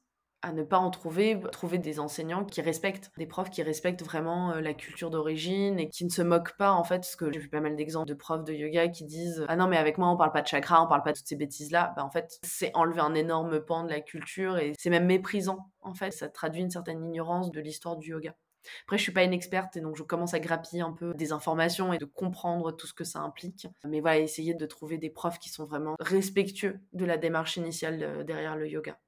à 0.48 0.54
ne 0.54 0.64
pas 0.64 0.78
en 0.78 0.90
trouver, 0.90 1.40
trouver 1.52 1.78
des 1.78 2.00
enseignants 2.00 2.46
qui 2.46 2.62
respectent, 2.62 3.12
des 3.18 3.26
profs 3.26 3.50
qui 3.50 3.64
respectent 3.64 4.04
vraiment 4.04 4.52
euh, 4.52 4.62
la 4.62 4.74
culture 4.74 5.10
d'origine 5.10 5.80
et 5.80 5.90
qui 5.90 6.06
ne 6.06 6.10
se 6.10 6.22
moquent 6.22 6.58
pas 6.58 6.72
en 6.72 6.84
fait, 6.84 7.00
parce 7.00 7.16
que 7.16 7.32
j'ai 7.32 7.40
vu 7.40 7.50
pas 7.50 7.62
mal 7.62 7.76
d'exemples 7.76 8.08
de 8.08 8.14
profs 8.14 8.44
de 8.44 8.54
yoga 8.54 8.88
qui 8.88 9.06
disent 9.06 9.46
ah 9.48 9.56
non 9.56 9.68
mais 9.68 9.78
avec 9.78 9.98
moi 9.98 10.10
on 10.10 10.18
parle 10.18 10.32
pas 10.32 10.42
de 10.42 10.48
chakra, 10.48 10.82
on 10.84 10.88
parle 10.88 11.04
pas 11.04 11.12
de 11.12 11.18
toutes 11.18 11.28
ces 11.28 11.36
bêtises 11.36 11.72
là, 11.72 11.94
bah 11.96 12.04
en 12.04 12.10
fait 12.10 12.40
c'est 12.44 12.72
enlever 12.76 13.02
un 13.02 13.14
énorme 13.14 13.60
pan 13.60 13.84
de 13.84 13.90
la 13.90 14.02
culture 14.02 14.58
et 14.58 14.74
c'est 14.78 14.90
même 14.90 15.06
méprisant 15.06 15.70
en 15.82 15.94
fait, 15.94 16.12
ça 16.12 16.28
traduit 16.30 16.62
une 16.62 16.70
certaine 16.70 17.04
ignorance 17.06 17.52
de 17.52 17.60
l'histoire 17.62 17.96
du 17.96 18.12
yoga. 18.12 18.36
Après, 18.84 18.98
je 18.98 19.04
suis 19.04 19.14
pas 19.14 19.24
une 19.24 19.34
experte 19.34 19.78
et 19.78 19.82
donc 19.82 19.96
je 19.96 20.04
commence 20.04 20.34
à 20.34 20.40
grappiller 20.40 20.82
un 20.82 20.92
peu 20.92 21.14
des 21.14 21.32
informations 21.32 21.94
et 21.94 21.98
de 21.98 22.06
comprendre 22.06 22.72
tout 22.72 22.88
ce 22.88 22.94
que 22.94 23.06
ça 23.06 23.20
implique. 23.20 23.68
Mais 23.86 24.02
voilà, 24.02 24.20
essayer 24.20 24.54
de 24.54 24.66
trouver 24.66 24.98
des 24.98 25.10
profs 25.10 25.40
qui 25.40 25.50
sont 25.50 25.66
vraiment 25.66 25.96
respectueux 26.00 26.80
de 26.92 27.06
la 27.06 27.18
démarche 27.18 27.56
initiale 27.56 28.04
euh, 28.04 28.24
derrière 28.24 28.58
le 28.58 28.68
yoga. 28.68 29.00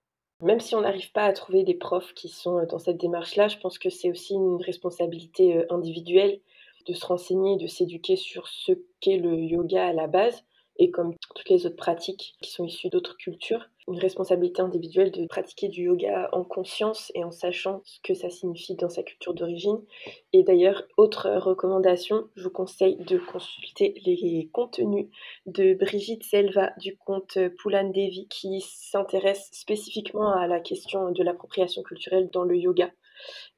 Même 0.42 0.62
si 0.62 0.74
on 0.74 0.82
n'arrive 0.82 1.12
pas 1.12 1.26
à 1.26 1.34
trouver 1.34 1.64
des 1.64 1.74
profs 1.74 2.14
qui 2.14 2.30
sont 2.30 2.60
euh, 2.60 2.66
dans 2.66 2.80
cette 2.80 2.98
démarche-là, 2.98 3.50
je 3.50 3.58
pense 3.58 3.78
que 3.78 3.90
c'est 3.90 4.10
aussi 4.10 4.34
une 4.34 4.62
responsabilité 4.62 5.58
euh, 5.58 5.66
individuelle 5.70 6.40
de 6.88 6.94
se 6.94 7.06
renseigner, 7.06 7.58
de 7.58 7.68
s'éduquer 7.68 8.16
sur 8.16 8.48
ce 8.48 8.72
qu'est 9.02 9.18
le 9.18 9.36
yoga 9.38 9.88
à 9.88 9.94
la 9.94 10.08
base 10.08 10.44
et 10.80 10.92
comme 10.92 11.14
toutes 11.36 11.50
les 11.50 11.66
autres 11.66 11.76
pratiques 11.76 12.36
qui 12.42 12.52
sont 12.52 12.64
issues 12.64 12.90
d'autres 12.90 13.18
cultures, 13.18 13.70
une 13.90 14.00
responsabilité 14.00 14.62
individuelle 14.62 15.12
de 15.12 15.28
pratiquer 15.28 15.68
du 15.68 15.84
yoga 15.84 16.30
en 16.32 16.46
conscience 16.46 17.12
et 17.16 17.24
en 17.26 17.32
sachant 17.32 17.82
ce 17.84 18.00
que 18.02 18.14
ça 18.14 18.30
signifie 18.30 18.76
dans 18.76 18.88
sa 18.88 19.04
culture 19.04 19.34
d'origine. 19.34 19.84
Et 20.32 20.44
d'ailleurs, 20.44 20.84
autre 20.96 21.30
recommandation, 21.30 22.30
je 22.36 22.44
vous 22.44 22.50
conseille 22.50 22.96
de 22.98 23.18
consulter 23.18 23.94
les 24.06 24.50
contenus 24.54 25.08
de 25.48 25.74
Brigitte 25.74 26.24
Selva 26.24 26.72
du 26.78 26.98
compte 26.98 27.38
Poulan 27.62 27.90
Devi 27.90 28.28
qui 28.30 28.62
s'intéresse 28.62 29.50
spécifiquement 29.52 30.32
à 30.32 30.48
la 30.48 30.62
question 30.62 31.12
de 31.12 31.24
l'appropriation 31.24 31.84
culturelle 31.84 32.30
dans 32.32 32.44
le 32.44 32.56
yoga 32.56 32.90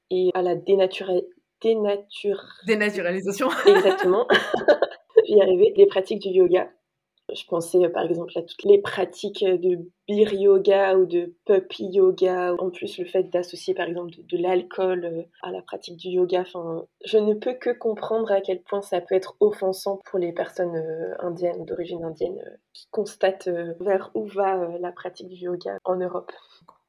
et 0.09 0.31
à 0.33 0.41
la 0.41 0.55
dénaturalisation. 0.55 1.27
Dénaturalisation. 2.65 3.49
Exactement. 3.67 4.27
y 5.27 5.39
arriver, 5.39 5.71
des 5.75 5.85
pratiques 5.85 6.21
du 6.21 6.29
yoga 6.29 6.71
je 7.33 7.45
pensais 7.45 7.89
par 7.89 8.03
exemple 8.03 8.37
à 8.37 8.41
toutes 8.41 8.63
les 8.63 8.79
pratiques 8.79 9.43
de 9.43 9.79
beer 10.07 10.33
yoga 10.33 10.97
ou 10.97 11.05
de 11.05 11.33
puppy 11.45 11.85
yoga. 11.85 12.53
En 12.59 12.69
plus, 12.69 12.97
le 12.97 13.05
fait 13.05 13.23
d'associer 13.23 13.73
par 13.73 13.87
exemple 13.87 14.11
de, 14.17 14.37
l'alcool 14.37 15.05
euh, 15.05 15.23
à 15.41 15.51
la 15.51 15.61
pratique 15.61 15.97
du 15.97 16.09
yoga. 16.09 16.43
Je 17.05 17.17
ne 17.17 17.33
peux 17.33 17.53
que 17.53 17.69
comprendre 17.69 18.31
à 18.31 18.41
quel 18.41 18.61
point 18.61 18.81
ça 18.81 19.01
peut 19.01 19.15
être 19.15 19.35
offensant 19.39 19.99
pour 20.09 20.19
les 20.19 20.33
personnes 20.33 20.75
euh, 20.75 21.15
indiennes 21.19 21.65
d'origine 21.65 22.03
indienne 22.03 22.39
euh, 22.45 22.57
qui 22.73 22.87
constatent 22.91 23.49
vers 23.79 24.11
où 24.13 24.25
va 24.25 24.77
la 24.79 24.91
pratique 24.91 25.27
du 25.27 25.35
yoga 25.35 25.77
en 25.85 25.95
Europe. 25.95 26.31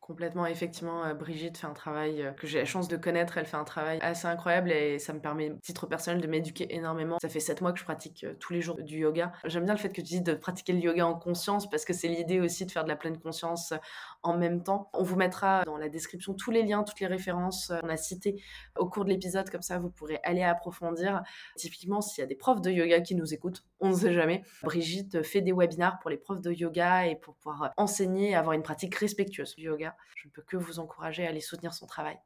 Complètement, 0.03 0.47
effectivement, 0.47 1.05
euh, 1.05 1.15
Brigitte 1.15 1.57
fait 1.57 1.69
un 1.69 1.75
travail 1.75 2.23
euh, 2.23 2.33
que 2.33 2.49
j'ai 2.49 2.59
la 2.59 2.65
chance 2.65 2.89
de 2.89 2.97
connaître. 2.97 3.39
Elle 3.39 3.47
fait 3.47 3.57
un 3.57 3.63
travail 3.63 4.01
assez 4.03 4.27
incroyable 4.27 4.73
et 4.73 4.99
ça 4.99 5.13
me 5.13 5.21
permet, 5.21 5.55
titre 5.63 5.87
personnel, 5.87 6.21
de 6.21 6.27
m'éduquer 6.27 6.75
énormément. 6.75 7.19
Ça 7.23 7.29
fait 7.29 7.39
sept 7.39 7.61
mois 7.61 7.73
que 7.73 7.79
je 7.79 7.85
pratique 7.85 8.25
euh, 8.25 8.35
tous 8.41 8.53
les 8.53 8.61
jours 8.61 8.83
du 8.83 8.99
yoga. 8.99 9.31
J'aime 9.45 9.65
bien 9.65 9.75
le 9.75 9.79
fait 9.79 9.91
que 9.91 10.01
tu 10.01 10.03
dis 10.03 10.21
de 10.21 10.35
pratiquer 10.35 10.73
le 10.73 10.81
yoga 10.81 11.07
en 11.07 11.15
conscience 11.15 11.71
parce 11.71 11.85
que 11.85 11.93
c'est 11.93 12.09
l'idée 12.09 12.41
aussi 12.41 12.67
de 12.67 12.73
faire 12.73 12.83
de 12.83 12.89
la 12.89 12.97
pleine 12.97 13.17
conscience 13.17 13.75
en 14.23 14.37
même 14.37 14.63
temps. 14.63 14.91
On 14.93 15.03
vous 15.03 15.17
mettra 15.17 15.65
dans 15.65 15.77
la 15.77 15.89
description 15.89 16.35
tous 16.35 16.51
les 16.51 16.63
liens, 16.63 16.83
toutes 16.85 17.01
les 17.01 17.07
références 17.07 17.73
qu'on 17.81 17.89
a 17.89 17.97
citées 17.97 18.43
au 18.79 18.89
cours 18.89 19.05
de 19.05 19.11
l'épisode. 19.11 19.51
Comme 19.51 19.63
ça, 19.63 19.79
vous 19.79 19.91
pourrez 19.91 20.21
aller 20.23 20.43
approfondir. 20.43 21.23
Typiquement, 21.57 22.01
s'il 22.01 22.23
y 22.23 22.25
a 22.25 22.27
des 22.27 22.37
profs 22.37 22.61
de 22.61 22.71
yoga 22.71 23.01
qui 23.01 23.15
nous 23.15 23.35
écoutent, 23.35 23.65
on 23.81 23.91
ne 23.91 23.95
sait 23.95 24.13
jamais. 24.13 24.43
Brigitte 24.63 25.23
fait 25.23 25.41
des 25.41 25.53
webinars 25.53 25.99
pour 25.99 26.11
les 26.11 26.17
profs 26.17 26.41
de 26.41 26.53
yoga 26.53 27.07
et 27.07 27.17
pour 27.17 27.35
pouvoir 27.37 27.73
enseigner 27.77 28.35
avoir 28.35 28.55
une 28.55 28.63
pratique 28.63 28.95
respectueuse 28.95 29.55
du 29.57 29.65
yoga. 29.65 29.97
Je 30.17 30.29
ne 30.29 30.33
peux 30.33 30.43
que 30.43 30.57
vous 30.57 30.79
encourager 30.79 31.27
à 31.27 31.31
aller 31.31 31.41
soutenir 31.41 31.75
son 31.75 31.87
travail. 31.87 32.19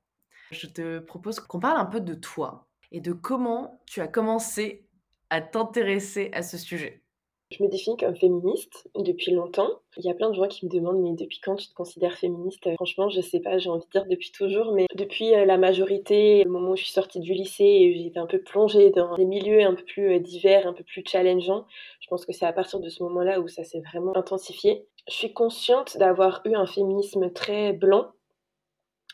Je 0.51 0.67
te 0.67 0.99
propose 1.01 1.41
qu'on 1.41 1.61
parle 1.61 1.79
un 1.79 1.87
peu 1.87 2.01
de 2.01 2.15
toi 2.15 2.69
et 2.93 3.01
de 3.01 3.13
comment 3.13 3.83
tu 3.87 4.01
as 4.01 4.09
commencé 4.09 4.89
à 5.31 5.41
t'intéresser 5.41 6.31
à 6.33 6.43
ce 6.43 6.57
sujet. 6.57 7.03
Je 7.51 7.63
me 7.63 7.69
définis 7.69 7.97
comme 7.97 8.17
féministe 8.17 8.89
depuis 8.97 9.31
longtemps. 9.31 9.71
Il 9.97 10.05
y 10.05 10.11
a 10.11 10.15
plein 10.15 10.31
de 10.31 10.35
gens 10.35 10.49
qui 10.49 10.67
me 10.67 10.71
demandent 10.71 11.01
mais 11.01 11.13
depuis 11.13 11.39
quand 11.41 11.55
tu 11.55 11.69
te 11.69 11.75
considères 11.75 12.19
féministe? 12.19 12.69
Franchement, 12.75 13.09
je 13.09 13.21
sais 13.21 13.39
pas, 13.39 13.57
j'ai 13.59 13.71
envie 13.71 13.85
de 13.85 13.91
dire 13.91 14.05
depuis 14.07 14.33
toujours, 14.33 14.73
mais 14.73 14.87
depuis 14.97 15.33
euh, 15.33 15.45
la 15.45 15.57
majorité, 15.57 16.43
le 16.43 16.51
moment 16.51 16.71
où 16.71 16.77
je 16.77 16.83
suis 16.83 16.93
sortie 16.93 17.21
du 17.21 17.35
lycée 17.35 17.65
et 17.65 18.03
j'étais 18.03 18.19
un 18.19 18.27
peu 18.27 18.41
plongée 18.41 18.91
dans 18.91 19.15
des 19.15 19.25
milieux 19.25 19.63
un 19.63 19.75
peu 19.75 19.85
plus 19.85 20.17
euh, 20.17 20.19
divers, 20.19 20.67
un 20.67 20.73
peu 20.73 20.83
plus 20.83 21.05
challengeants, 21.07 21.67
je 22.01 22.09
pense 22.09 22.27
que 22.27 22.33
c'est 22.33 22.47
à 22.47 22.53
partir 22.53 22.81
de 22.81 22.89
ce 22.89 23.05
moment-là 23.05 23.41
où 23.41 23.47
ça 23.47 23.63
s'est 23.63 23.81
vraiment 23.81 24.17
intensifié. 24.17 24.85
Je 25.09 25.15
suis 25.15 25.33
consciente 25.33 25.97
d'avoir 25.99 26.43
eu 26.47 26.57
un 26.57 26.67
féminisme 26.67 27.31
très 27.31 27.73
blanc 27.73 28.09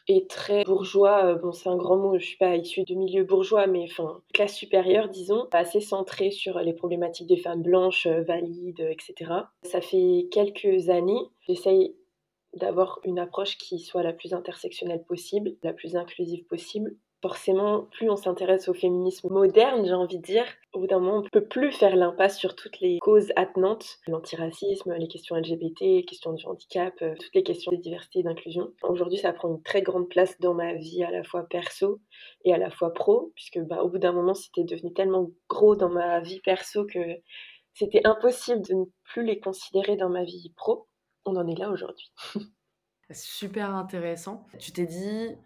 et 0.08 0.26
très 0.26 0.64
bourgeois. 0.64 1.24
Euh, 1.24 1.34
bon, 1.34 1.52
c'est 1.52 1.68
un 1.68 1.76
grand 1.76 1.96
mot, 1.96 2.18
je 2.18 2.24
suis 2.24 2.36
pas 2.36 2.56
issue 2.56 2.84
de 2.84 2.94
milieu 2.94 3.24
bourgeois, 3.24 3.66
mais 3.66 3.84
enfin, 3.90 4.20
classe 4.32 4.54
supérieure, 4.54 5.08
disons, 5.08 5.46
assez 5.52 5.80
centré 5.80 6.30
sur 6.30 6.58
les 6.60 6.72
problématiques 6.72 7.28
des 7.28 7.36
femmes 7.36 7.62
blanches, 7.62 8.06
euh, 8.06 8.22
valides, 8.22 8.80
etc. 8.80 9.32
Ça 9.62 9.80
fait 9.80 10.28
quelques 10.30 10.88
années, 10.88 11.28
j'essaye 11.46 11.94
d'avoir 12.54 13.00
une 13.04 13.18
approche 13.18 13.56
qui 13.56 13.78
soit 13.78 14.02
la 14.02 14.12
plus 14.12 14.34
intersectionnelle 14.34 15.04
possible, 15.04 15.54
la 15.62 15.72
plus 15.72 15.96
inclusive 15.96 16.44
possible, 16.44 16.96
forcément, 17.22 17.82
plus 17.92 18.10
on 18.10 18.16
s'intéresse 18.16 18.68
au 18.68 18.74
féminisme 18.74 19.28
moderne, 19.30 19.86
j'ai 19.86 19.92
envie 19.92 20.18
de 20.18 20.22
dire, 20.22 20.44
au 20.72 20.80
bout 20.80 20.86
d'un 20.88 20.98
moment, 20.98 21.18
on 21.18 21.22
ne 21.22 21.28
peut 21.28 21.46
plus 21.46 21.70
faire 21.70 21.94
l'impasse 21.94 22.36
sur 22.36 22.56
toutes 22.56 22.80
les 22.80 22.98
causes 22.98 23.32
attenantes, 23.36 24.00
l'antiracisme, 24.08 24.92
les 24.94 25.06
questions 25.06 25.36
LGBT, 25.36 25.80
les 25.80 26.04
questions 26.04 26.32
du 26.32 26.44
handicap, 26.44 26.94
euh, 27.02 27.14
toutes 27.14 27.34
les 27.34 27.44
questions 27.44 27.70
de 27.70 27.76
diversité 27.76 28.18
et 28.18 28.22
d'inclusion. 28.24 28.72
Aujourd'hui, 28.82 29.18
ça 29.18 29.32
prend 29.32 29.48
une 29.48 29.62
très 29.62 29.82
grande 29.82 30.08
place 30.08 30.38
dans 30.40 30.54
ma 30.54 30.74
vie, 30.74 31.04
à 31.04 31.10
la 31.12 31.22
fois 31.22 31.44
perso 31.48 32.00
et 32.44 32.52
à 32.52 32.58
la 32.58 32.70
fois 32.70 32.92
pro, 32.92 33.30
puisque 33.36 33.60
bah, 33.60 33.82
au 33.82 33.88
bout 33.88 33.98
d'un 33.98 34.12
moment, 34.12 34.34
c'était 34.34 34.64
devenu 34.64 34.92
tellement 34.92 35.30
gros 35.48 35.76
dans 35.76 35.90
ma 35.90 36.20
vie 36.20 36.40
perso 36.40 36.84
que 36.86 36.98
c'était 37.74 38.04
impossible 38.04 38.62
de 38.62 38.74
ne 38.74 38.84
plus 39.04 39.24
les 39.24 39.38
considérer 39.38 39.96
dans 39.96 40.10
ma 40.10 40.24
vie 40.24 40.52
pro. 40.56 40.88
On 41.24 41.36
en 41.36 41.46
est 41.46 41.58
là 41.58 41.70
aujourd'hui. 41.70 42.12
Super 43.10 43.74
intéressant. 43.74 44.46
Tu 44.58 44.72
t'es 44.72 44.86
dit, 44.86 45.36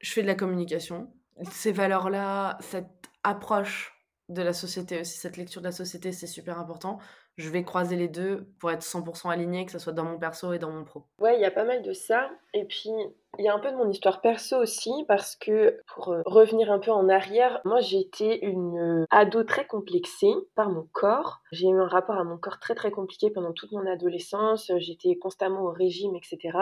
je 0.00 0.12
fais 0.12 0.22
de 0.22 0.26
la 0.26 0.34
communication. 0.34 1.12
Ces 1.50 1.72
valeurs-là, 1.72 2.58
cette 2.60 3.10
approche 3.22 3.96
de 4.28 4.42
la 4.42 4.52
société 4.52 5.00
aussi, 5.00 5.18
cette 5.18 5.36
lecture 5.36 5.60
de 5.60 5.66
la 5.66 5.72
société, 5.72 6.12
c'est 6.12 6.26
super 6.26 6.58
important. 6.58 6.98
Je 7.36 7.48
vais 7.48 7.64
croiser 7.64 7.96
les 7.96 8.08
deux 8.08 8.46
pour 8.60 8.70
être 8.70 8.82
100% 8.82 9.30
aligné, 9.30 9.64
que 9.64 9.72
ce 9.72 9.78
soit 9.78 9.92
dans 9.92 10.04
mon 10.04 10.18
perso 10.18 10.52
et 10.52 10.58
dans 10.58 10.70
mon 10.70 10.84
pro. 10.84 11.04
Ouais, 11.18 11.36
il 11.36 11.40
y 11.40 11.44
a 11.44 11.50
pas 11.50 11.64
mal 11.64 11.82
de 11.82 11.92
ça. 11.92 12.30
Et 12.54 12.64
puis, 12.64 12.90
il 13.38 13.44
y 13.44 13.48
a 13.48 13.54
un 13.54 13.58
peu 13.58 13.70
de 13.70 13.76
mon 13.76 13.88
histoire 13.88 14.20
perso 14.20 14.56
aussi, 14.58 14.92
parce 15.08 15.36
que 15.36 15.80
pour 15.94 16.12
euh, 16.12 16.22
revenir 16.26 16.70
un 16.70 16.78
peu 16.78 16.90
en 16.90 17.08
arrière, 17.08 17.60
moi 17.64 17.80
j'ai 17.80 17.98
été 17.98 18.44
une 18.44 19.02
euh, 19.02 19.06
ado 19.10 19.42
très 19.42 19.66
complexée 19.66 20.34
par 20.54 20.70
mon 20.70 20.86
corps. 20.92 21.40
J'ai 21.50 21.68
eu 21.68 21.80
un 21.80 21.88
rapport 21.88 22.16
à 22.16 22.24
mon 22.24 22.36
corps 22.36 22.60
très 22.60 22.74
très 22.74 22.90
compliqué 22.90 23.30
pendant 23.30 23.52
toute 23.52 23.72
mon 23.72 23.86
adolescence. 23.86 24.70
J'étais 24.78 25.16
constamment 25.16 25.62
au 25.62 25.70
régime, 25.70 26.14
etc. 26.16 26.58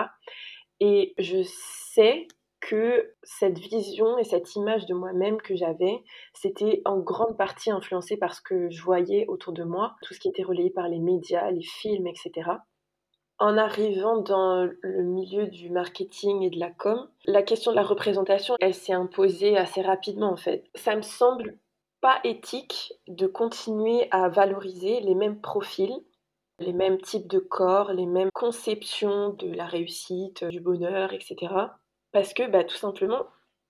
Et 0.81 1.15
je 1.19 1.43
sais 1.43 2.29
que 2.61 3.15
cette 3.23 3.59
vision 3.59 4.19
et 4.19 4.25
cette 4.25 4.57
image 4.57 4.87
de 4.87 4.95
moi-même 4.95 5.41
que 5.41 5.55
j'avais, 5.55 6.03
c'était 6.35 6.83
en 6.85 6.99
grande 6.99 7.37
partie 7.37 7.71
influencé 7.71 8.17
par 8.17 8.35
ce 8.35 8.41
que 8.41 8.69
je 8.71 8.83
voyais 8.83 9.27
autour 9.29 9.53
de 9.53 9.65
moi, 9.65 9.97
tout 10.03 10.15
ce 10.15 10.21
qui 10.21 10.29
était 10.29 10.43
relayé 10.43 10.71
par 10.71 10.89
les 10.89 10.99
médias, 10.99 11.51
les 11.51 11.63
films, 11.63 12.07
etc. 12.07 12.51
En 13.39 13.57
arrivant 13.57 14.19
dans 14.19 14.69
le 14.83 15.03
milieu 15.05 15.47
du 15.47 15.71
marketing 15.71 16.43
et 16.43 16.51
de 16.51 16.59
la 16.59 16.71
com, 16.71 17.09
la 17.25 17.43
question 17.43 17.71
de 17.71 17.77
la 17.77 17.85
représentation, 17.85 18.57
elle 18.61 18.75
s'est 18.75 18.93
imposée 18.93 19.57
assez 19.57 19.81
rapidement 19.81 20.33
en 20.33 20.37
fait. 20.37 20.65
Ça 20.75 20.97
me 20.97 21.03
semble 21.03 21.57
pas 22.01 22.19
éthique 22.25 22.93
de 23.07 23.27
continuer 23.27 24.09
à 24.11 24.29
valoriser 24.29 25.01
les 25.01 25.15
mêmes 25.15 25.41
profils, 25.41 25.97
les 26.59 26.73
mêmes 26.73 27.01
types 27.01 27.29
de 27.29 27.39
corps, 27.39 27.93
les 27.93 28.07
mêmes 28.07 28.31
conceptions 28.35 29.31
de 29.31 29.53
la 29.53 29.67
réussite, 29.67 30.45
du 30.45 30.61
bonheur, 30.61 31.13
etc 31.13 31.69
parce 32.13 32.35
que, 32.35 32.49
bah, 32.49 32.65
tout 32.65 32.77
simplement, 32.77 33.27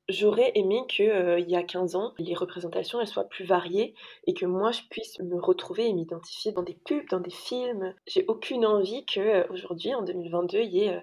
j'aurais 0.09 0.53
aimé 0.55 0.83
qu'il 0.89 1.11
euh, 1.11 1.41
y 1.41 1.57
a 1.57 1.63
15 1.63 1.97
ans, 1.97 2.15
les 2.19 2.35
représentations, 2.35 3.01
elles 3.01 3.09
soient 3.09 3.29
plus 3.29 3.45
variées 3.45 3.95
et 4.27 4.35
que 4.35 4.47
moi, 4.47 4.73
je 4.73 4.83
puisse 4.91 5.19
me 5.21 5.41
retrouver 5.41 5.89
et 5.89 5.93
m'identifier 5.93 6.53
dans 6.53 6.63
des 6.63 6.79
pubs, 6.85 7.09
dans 7.11 7.21
des 7.21 7.31
films. 7.31 7.95
J'ai 8.07 8.25
aucune 8.29 8.65
envie 8.65 9.05
qu'aujourd'hui, 9.07 9.95
en 9.95 10.03
2022, 10.03 10.59
il 10.59 10.75
y 10.75 10.85
ait... 10.85 10.97
Euh, 10.97 11.01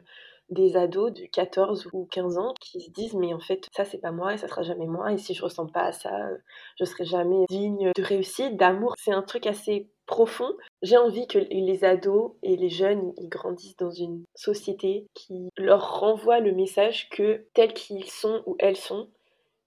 des 0.50 0.78
ados 0.78 1.12
de 1.12 1.26
14 1.26 1.90
ou 1.94 2.06
15 2.12 2.38
ans 2.38 2.54
qui 2.62 2.80
se 2.82 2.92
disent 2.92 3.16
mais 3.16 3.34
en 3.34 3.40
fait 3.40 3.68
ça 3.76 3.84
c'est 3.84 3.98
pas 3.98 4.12
moi 4.12 4.34
et 4.34 4.38
ça 4.38 4.48
sera 4.48 4.62
jamais 4.62 4.86
moi. 4.86 5.12
Et 5.12 5.18
si 5.18 5.34
je 5.34 5.44
ressens 5.44 5.68
pas 5.68 5.86
à 5.86 5.92
ça 5.92 6.28
euh, 6.28 6.38
je 6.80 6.86
serai 6.86 7.06
jamais 7.06 7.46
digne 7.50 7.92
de 7.96 8.04
réussite 8.04 8.56
d'amour. 8.56 8.94
C'est 8.98 9.12
un 9.12 9.24
truc 9.24 9.48
assez 9.48 9.90
profond 10.06 10.54
j'ai 10.86 10.98
envie 10.98 11.28
que 11.28 11.40
les 11.40 11.84
ados 11.84 12.34
et 12.44 12.56
les 12.56 12.70
jeunes 12.70 13.14
ils 13.18 13.30
grandissent 13.30 13.78
dans 13.78 13.92
une 13.92 14.24
société 14.36 15.08
qui 15.14 15.50
leur 15.58 16.00
renvoie 16.00 16.40
le 16.40 16.54
message 16.54 17.10
que 17.10 17.46
tels 17.54 17.74
qu'ils 17.74 18.10
sont 18.10 18.44
ou 18.46 18.56
elles 18.60 18.78
sont 18.78 19.10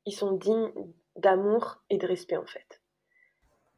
ils 0.06 0.12
sont 0.12 0.32
dignes 0.32 0.72
d'amour 1.16 1.82
et 1.90 1.98
de 1.98 2.06
respect 2.06 2.36
en 2.36 2.46
fait. 2.46 2.80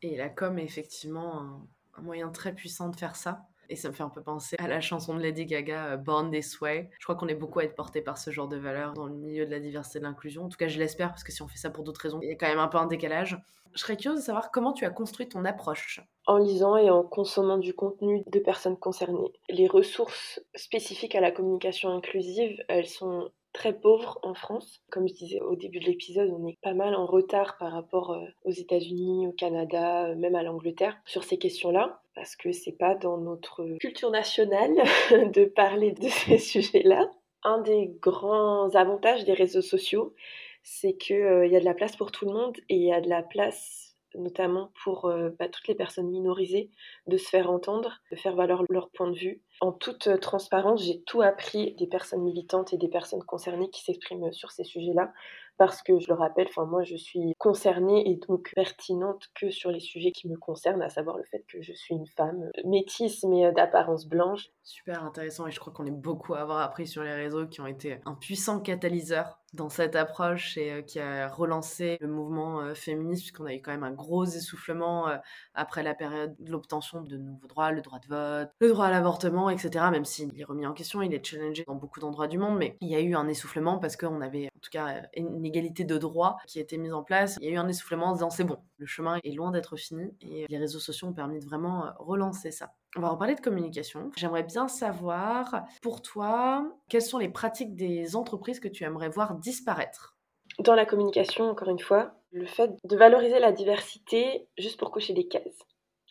Et 0.03 0.17
la 0.17 0.29
com 0.29 0.59
est 0.59 0.65
effectivement 0.65 1.67
un 1.95 2.03
moyen 2.03 2.31
très 2.31 2.55
puissant 2.55 2.89
de 2.89 2.97
faire 2.97 3.17
ça 3.17 3.50
et 3.71 3.77
ça 3.77 3.89
me 3.89 3.95
fait 3.95 4.03
un 4.03 4.11
peu 4.11 4.23
penser 4.23 4.57
à 4.59 4.69
la 4.69 4.81
chanson 4.81 5.15
de 5.15 5.21
Lady 5.21 5.47
Gaga, 5.47 5.93
euh, 5.93 5.97
Born 5.97 6.31
This 6.31 6.61
Way. 6.61 6.91
Je 6.99 7.05
crois 7.05 7.15
qu'on 7.15 7.29
est 7.29 7.35
beaucoup 7.35 7.61
à 7.61 7.65
être 7.65 7.77
porté 7.77 8.03
par 8.03 8.19
ce 8.19 8.31
genre 8.31 8.49
de 8.49 8.57
valeurs 8.57 8.93
dans 8.93 9.07
le 9.07 9.15
milieu 9.15 9.47
de 9.47 9.51
la 9.51 9.61
diversité 9.61 9.99
et 9.99 10.01
de 10.01 10.07
l'inclusion. 10.07 10.45
En 10.45 10.49
tout 10.49 10.59
cas, 10.59 10.69
je 10.69 10.79
l'espère, 10.79 11.09
parce 11.09 11.25
que 11.25 11.33
si 11.33 11.41
on 11.41 11.49
fait 11.49 11.57
ça 11.57 11.71
pour 11.71 11.85
d'autres 11.85 12.01
raisons, 12.01 12.19
il 12.21 12.29
y 12.29 12.33
a 12.33 12.35
quand 12.35 12.49
même 12.49 12.59
un 12.59 12.69
peu 12.69 12.79
un 12.79 12.87
décalage. 12.87 13.39
Je 13.73 13.79
serais 13.79 13.97
curieuse 13.97 14.21
de 14.21 14.25
savoir 14.25 14.51
comment 14.51 14.73
tu 14.73 14.85
as 14.85 14.91
construit 14.91 15.29
ton 15.29 15.45
approche. 15.45 16.01
En 16.27 16.39
lisant 16.39 16.77
et 16.77 16.91
en 16.91 17.05
consommant 17.05 17.59
du 17.59 17.73
contenu 17.73 18.25
de 18.27 18.41
personnes 18.41 18.77
concernées. 18.77 19.33
Les 19.49 19.69
ressources 19.69 20.41
spécifiques 20.57 21.15
à 21.15 21.21
la 21.21 21.31
communication 21.31 21.91
inclusive, 21.91 22.61
elles 22.69 22.89
sont 22.89 23.31
très 23.53 23.73
pauvres 23.73 24.19
en 24.23 24.35
France. 24.35 24.83
Comme 24.91 25.09
je 25.09 25.15
disais 25.15 25.41
au 25.41 25.57
début 25.57 25.81
de 25.81 25.87
l'épisode, 25.87 26.31
on 26.31 26.47
est 26.47 26.59
pas 26.63 26.75
mal 26.75 26.95
en 26.95 27.07
retard 27.07 27.57
par 27.59 27.73
rapport 27.73 28.13
euh, 28.13 28.25
aux 28.45 28.51
États-Unis, 28.51 29.27
au 29.27 29.33
Canada, 29.33 30.07
euh, 30.07 30.15
même 30.17 30.35
à 30.35 30.43
l'Angleterre 30.43 30.97
sur 31.05 31.25
ces 31.25 31.39
questions-là, 31.39 32.01
parce 32.15 32.37
que 32.37 32.53
c'est 32.53 32.77
pas 32.77 32.95
dans 32.95 33.19
notre 33.19 33.65
culture 33.79 34.11
nationale 34.11 34.75
de 35.33 35.45
parler 35.45 35.93
de 35.93 36.09
ces 36.09 36.39
sujets-là. 36.39 37.11
Un 37.43 37.61
des 37.63 37.91
grands 38.01 38.75
avantages 38.75 39.25
des 39.25 39.33
réseaux 39.33 39.63
sociaux, 39.63 40.15
c'est 40.63 40.95
qu'il 40.95 41.17
euh, 41.17 41.47
y 41.47 41.57
a 41.57 41.61
de 41.61 41.65
la 41.65 41.75
place 41.75 41.97
pour 41.97 42.13
tout 42.13 42.27
le 42.27 42.33
monde 42.33 42.57
et 42.69 42.77
il 42.77 42.83
y 42.83 42.93
a 42.93 43.01
de 43.01 43.09
la 43.09 43.23
place 43.23 43.90
notamment 44.15 44.73
pour 44.85 45.07
euh, 45.07 45.31
bah, 45.39 45.49
toutes 45.49 45.69
les 45.69 45.75
personnes 45.75 46.09
minorisées, 46.09 46.71
de 47.07 47.17
se 47.17 47.29
faire 47.29 47.51
entendre, 47.51 48.01
de 48.11 48.17
faire 48.17 48.37
valoir 48.37 48.63
leur 48.69 48.91
point 48.91 49.11
de 49.11 49.17
vue. 49.17 49.43
En 49.61 49.73
toute 49.73 50.07
euh, 50.07 50.17
transparence, 50.17 50.85
j'ai 50.85 51.03
tout 51.03 51.23
appris 51.23 51.75
des 51.75 51.87
personnes 51.87 52.23
militantes 52.23 52.73
et 52.73 52.79
des 52.79 52.89
personnes 52.89 53.23
concernées 53.23 53.71
qui 53.71 53.83
s'expriment 53.83 54.33
sur 54.33 54.51
ces 54.51 54.65
sujets-là, 54.65 55.13
parce 55.61 55.83
que 55.83 55.99
je 55.99 56.09
le 56.09 56.15
rappelle, 56.15 56.49
moi 56.57 56.83
je 56.85 56.97
suis 56.97 57.35
concernée 57.39 58.11
et 58.11 58.17
donc 58.17 58.51
pertinente 58.55 59.29
que 59.35 59.51
sur 59.51 59.71
les 59.71 59.81
sujets 59.81 60.11
qui 60.11 60.27
me 60.27 60.37
concernent, 60.37 60.81
à 60.81 60.89
savoir 60.89 61.19
le 61.19 61.25
fait 61.25 61.45
que 61.49 61.61
je 61.61 61.75
suis 61.75 61.95
une 61.95 62.07
femme 62.07 62.51
métisse 62.65 63.25
mais 63.25 63.45
euh, 63.45 63.53
d'apparence 63.53 64.07
blanche. 64.07 64.49
Super 64.63 65.05
intéressant 65.05 65.47
et 65.47 65.51
je 65.51 65.61
crois 65.61 65.73
qu'on 65.73 65.85
est 65.85 65.91
beaucoup 65.91 66.33
à 66.33 66.41
avoir 66.41 66.61
appris 66.61 66.87
sur 66.87 67.03
les 67.03 67.13
réseaux 67.13 67.47
qui 67.47 67.61
ont 67.61 67.67
été 67.67 67.99
un 68.07 68.15
puissant 68.15 68.61
catalyseur 68.61 69.40
dans 69.53 69.69
cette 69.69 69.97
approche 69.97 70.57
et 70.57 70.73
euh, 70.73 70.83
qui 70.83 71.01
a 71.01 71.29
relancé 71.29 71.99
le 72.01 72.09
mouvement 72.09 72.61
euh, 72.61 72.75
féministe 72.75 73.23
puisqu'on 73.23 73.47
a 73.47 73.55
eu 73.55 73.61
quand 73.61 73.73
même 73.73 73.83
un 73.83 73.91
gros 73.91 74.25
essoufflement 74.25 75.09
euh, 75.09 75.17
après 75.55 75.83
la 75.83 75.95
période 75.95 76.35
de 76.39 76.51
l'obtention 76.51 77.01
de 77.01 77.17
nouveaux 77.17 77.49
droits, 77.49 77.73
le 77.73 77.81
droit 77.81 77.99
de 77.99 78.07
vote, 78.07 78.51
le 78.61 78.69
droit 78.69 78.87
à 78.87 78.91
l'avortement, 78.91 79.51
etc. 79.51 79.87
Même 79.91 80.05
s'il 80.05 80.39
est 80.39 80.45
remis 80.45 80.67
en 80.67 80.73
question, 80.73 81.03
il 81.03 81.13
est 81.13 81.25
challengé 81.25 81.65
dans 81.67 81.75
beaucoup 81.75 82.01
d'endroits 82.01 82.29
du 82.29 82.39
monde, 82.39 82.59
mais 82.59 82.77
il 82.81 82.89
y 82.89 82.95
a 82.95 83.01
eu 83.01 83.15
un 83.15 83.27
essoufflement 83.27 83.79
parce 83.79 83.97
qu'on 83.97 84.21
avait 84.21 84.47
en 84.47 84.61
tout 84.61 84.71
cas 84.71 85.03
une 85.17 85.45
égalité 85.45 85.85
de 85.85 85.99
droits 85.99 86.37
qui 86.47 86.61
été 86.61 86.79
mise 86.79 86.93
en 86.93 87.03
place. 87.03 87.37
Il 87.41 87.47
y 87.47 87.49
a 87.49 87.53
eu 87.53 87.59
un 87.59 87.69
essoufflement 87.69 88.07
en 88.07 88.13
disant 88.13 88.31
c'est 88.31 88.45
bon, 88.45 88.59
le 88.79 88.87
chemin 88.87 89.19
est 89.25 89.33
loin 89.33 89.51
d'être 89.51 89.77
fini 89.77 90.15
et 90.21 90.47
les 90.49 90.59
réseaux 90.59 90.79
sociaux 90.79 91.09
ont 91.09 91.13
permis 91.13 91.41
de 91.41 91.45
vraiment 91.45 91.93
relancer 91.99 92.51
ça. 92.51 92.73
On 92.97 93.03
va 93.03 93.13
en 93.13 93.17
parler 93.17 93.37
de 93.37 93.41
communication. 93.41 94.11
J'aimerais 94.17 94.43
bien 94.43 94.67
savoir, 94.67 95.65
pour 95.81 96.03
toi, 96.03 96.67
quelles 96.89 97.03
sont 97.03 97.19
les 97.19 97.29
pratiques 97.29 97.77
des 97.77 98.17
entreprises 98.17 98.59
que 98.59 98.67
tu 98.67 98.83
aimerais 98.83 99.09
voir 99.09 99.37
disparaître 99.41 100.17
Dans 100.59 100.75
la 100.75 100.87
communication, 100.87 101.49
encore 101.49 101.69
une 101.69 101.79
fois, 101.79 102.13
le 102.33 102.47
fait 102.47 102.73
de 102.85 102.97
valoriser 102.97 103.39
la 103.39 103.53
diversité 103.53 104.49
juste 104.59 104.79
pour 104.79 104.91
cocher 104.91 105.15
des 105.15 105.27
cases. 105.27 105.67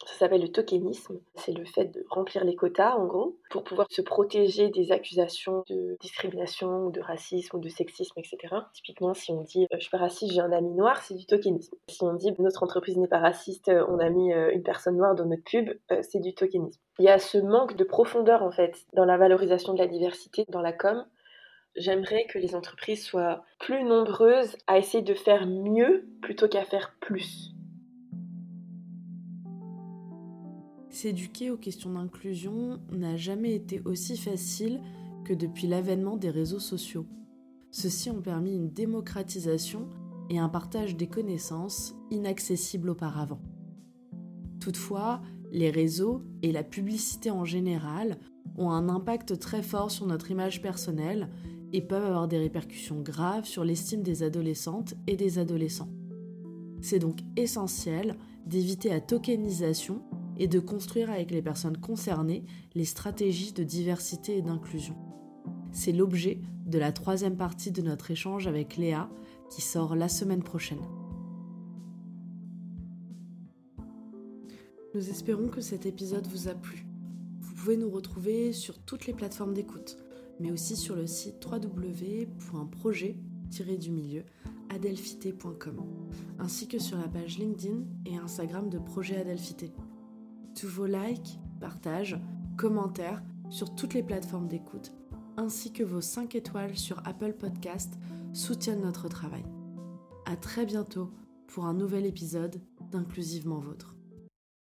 Ça 0.05 0.13
s'appelle 0.13 0.41
le 0.41 0.51
tokenisme. 0.51 1.19
C'est 1.35 1.51
le 1.51 1.65
fait 1.65 1.85
de 1.85 2.05
remplir 2.09 2.45
les 2.45 2.55
quotas, 2.55 2.95
en 2.95 3.05
gros, 3.05 3.37
pour 3.49 3.63
pouvoir 3.63 3.87
se 3.89 4.01
protéger 4.01 4.69
des 4.69 4.91
accusations 4.93 5.63
de 5.69 5.97
discrimination, 5.99 6.89
de 6.89 7.01
racisme, 7.01 7.57
ou 7.57 7.59
de 7.59 7.67
sexisme, 7.67 8.17
etc. 8.17 8.55
Typiquement, 8.73 9.13
si 9.13 9.31
on 9.31 9.41
dit 9.41 9.63
euh, 9.63 9.75
je 9.75 9.81
suis 9.81 9.89
pas 9.89 9.97
raciste, 9.97 10.33
j'ai 10.33 10.39
un 10.39 10.53
ami 10.53 10.73
noir, 10.73 11.01
c'est 11.03 11.15
du 11.15 11.25
tokenisme. 11.25 11.75
Si 11.89 12.01
on 12.01 12.13
dit 12.13 12.31
notre 12.39 12.63
entreprise 12.63 12.97
n'est 12.97 13.09
pas 13.09 13.19
raciste, 13.19 13.67
euh, 13.67 13.85
on 13.89 13.99
a 13.99 14.09
mis 14.09 14.31
euh, 14.31 14.51
une 14.53 14.63
personne 14.63 14.95
noire 14.95 15.15
dans 15.15 15.25
notre 15.25 15.43
pub, 15.43 15.69
c'est 16.01 16.19
du 16.19 16.33
tokenisme. 16.33 16.79
Il 16.99 17.05
y 17.05 17.09
a 17.09 17.19
ce 17.19 17.37
manque 17.37 17.75
de 17.75 17.83
profondeur, 17.83 18.41
en 18.43 18.51
fait, 18.51 18.85
dans 18.93 19.05
la 19.05 19.17
valorisation 19.17 19.73
de 19.73 19.79
la 19.79 19.87
diversité 19.87 20.45
dans 20.47 20.61
la 20.61 20.73
com. 20.73 21.05
J'aimerais 21.79 22.25
que 22.27 22.37
les 22.37 22.55
entreprises 22.55 23.05
soient 23.05 23.45
plus 23.57 23.85
nombreuses 23.85 24.57
à 24.67 24.77
essayer 24.77 25.01
de 25.01 25.13
faire 25.13 25.47
mieux 25.47 26.09
plutôt 26.21 26.49
qu'à 26.49 26.65
faire 26.65 26.93
plus. 26.99 27.55
S'éduquer 30.89 31.51
aux 31.51 31.57
questions 31.57 31.93
d'inclusion 31.93 32.81
n'a 32.91 33.15
jamais 33.15 33.55
été 33.55 33.81
aussi 33.85 34.17
facile 34.17 34.81
que 35.23 35.33
depuis 35.33 35.67
l'avènement 35.67 36.17
des 36.17 36.29
réseaux 36.29 36.59
sociaux. 36.59 37.05
Ceux-ci 37.71 38.09
ont 38.09 38.21
permis 38.21 38.55
une 38.55 38.71
démocratisation 38.71 39.87
et 40.29 40.37
un 40.37 40.49
partage 40.49 40.97
des 40.97 41.07
connaissances 41.07 41.95
inaccessibles 42.11 42.89
auparavant. 42.89 43.39
Toutefois, 44.59 45.21
les 45.53 45.71
réseaux 45.71 46.23
et 46.41 46.51
la 46.51 46.63
publicité 46.63 47.31
en 47.31 47.45
général 47.45 48.17
ont 48.57 48.71
un 48.71 48.89
impact 48.89 49.39
très 49.39 49.63
fort 49.63 49.91
sur 49.91 50.07
notre 50.07 50.29
image 50.29 50.61
personnelle 50.61 51.29
et 51.73 51.81
peuvent 51.81 52.05
avoir 52.05 52.27
des 52.27 52.37
répercussions 52.37 53.01
graves 53.01 53.45
sur 53.45 53.63
l'estime 53.63 54.01
des 54.01 54.23
adolescentes 54.23 54.95
et 55.07 55.15
des 55.15 55.39
adolescents. 55.39 55.89
C'est 56.81 56.99
donc 56.99 57.19
essentiel 57.35 58.15
d'éviter 58.45 58.89
la 58.89 59.01
tokenisation 59.01 60.01
et 60.37 60.47
de 60.47 60.59
construire 60.59 61.11
avec 61.11 61.31
les 61.31 61.41
personnes 61.41 61.77
concernées 61.77 62.43
les 62.73 62.85
stratégies 62.85 63.53
de 63.53 63.63
diversité 63.63 64.37
et 64.37 64.41
d'inclusion. 64.41 64.95
C'est 65.71 65.91
l'objet 65.91 66.39
de 66.65 66.79
la 66.79 66.91
troisième 66.91 67.35
partie 67.35 67.71
de 67.71 67.81
notre 67.81 68.11
échange 68.11 68.47
avec 68.47 68.77
Léa 68.77 69.09
qui 69.49 69.61
sort 69.61 69.95
la 69.95 70.07
semaine 70.07 70.43
prochaine. 70.43 70.81
Nous 74.95 75.09
espérons 75.09 75.49
que 75.49 75.61
cet 75.61 75.85
épisode 75.85 76.25
vous 76.27 76.47
a 76.47 76.55
plu. 76.55 76.85
Vous 77.41 77.53
pouvez 77.53 77.77
nous 77.77 77.89
retrouver 77.89 78.53
sur 78.53 78.79
toutes 78.79 79.05
les 79.05 79.13
plateformes 79.13 79.53
d'écoute, 79.53 79.97
mais 80.39 80.51
aussi 80.51 80.75
sur 80.75 80.95
le 80.95 81.07
site 81.07 81.43
www.projet-du-milieu 81.45 84.23
ainsi 86.37 86.67
que 86.67 86.77
sur 86.79 86.97
la 86.97 87.07
page 87.07 87.39
LinkedIn 87.39 87.85
et 88.05 88.17
Instagram 88.17 88.69
de 88.69 88.77
Projet 88.77 89.17
Adelphité 89.17 89.73
tous 90.59 90.67
vos 90.67 90.87
likes, 90.87 91.39
partages, 91.59 92.19
commentaires 92.57 93.23
sur 93.49 93.73
toutes 93.75 93.93
les 93.93 94.03
plateformes 94.03 94.47
d'écoute, 94.47 94.91
ainsi 95.37 95.71
que 95.71 95.83
vos 95.83 96.01
5 96.01 96.35
étoiles 96.35 96.77
sur 96.77 96.99
Apple 97.07 97.33
Podcast 97.33 97.93
soutiennent 98.33 98.81
notre 98.81 99.07
travail. 99.07 99.43
À 100.25 100.35
très 100.35 100.65
bientôt 100.65 101.11
pour 101.47 101.65
un 101.65 101.73
nouvel 101.73 102.05
épisode 102.05 102.61
d'Inclusivement 102.91 103.59
Vôtre. 103.59 103.98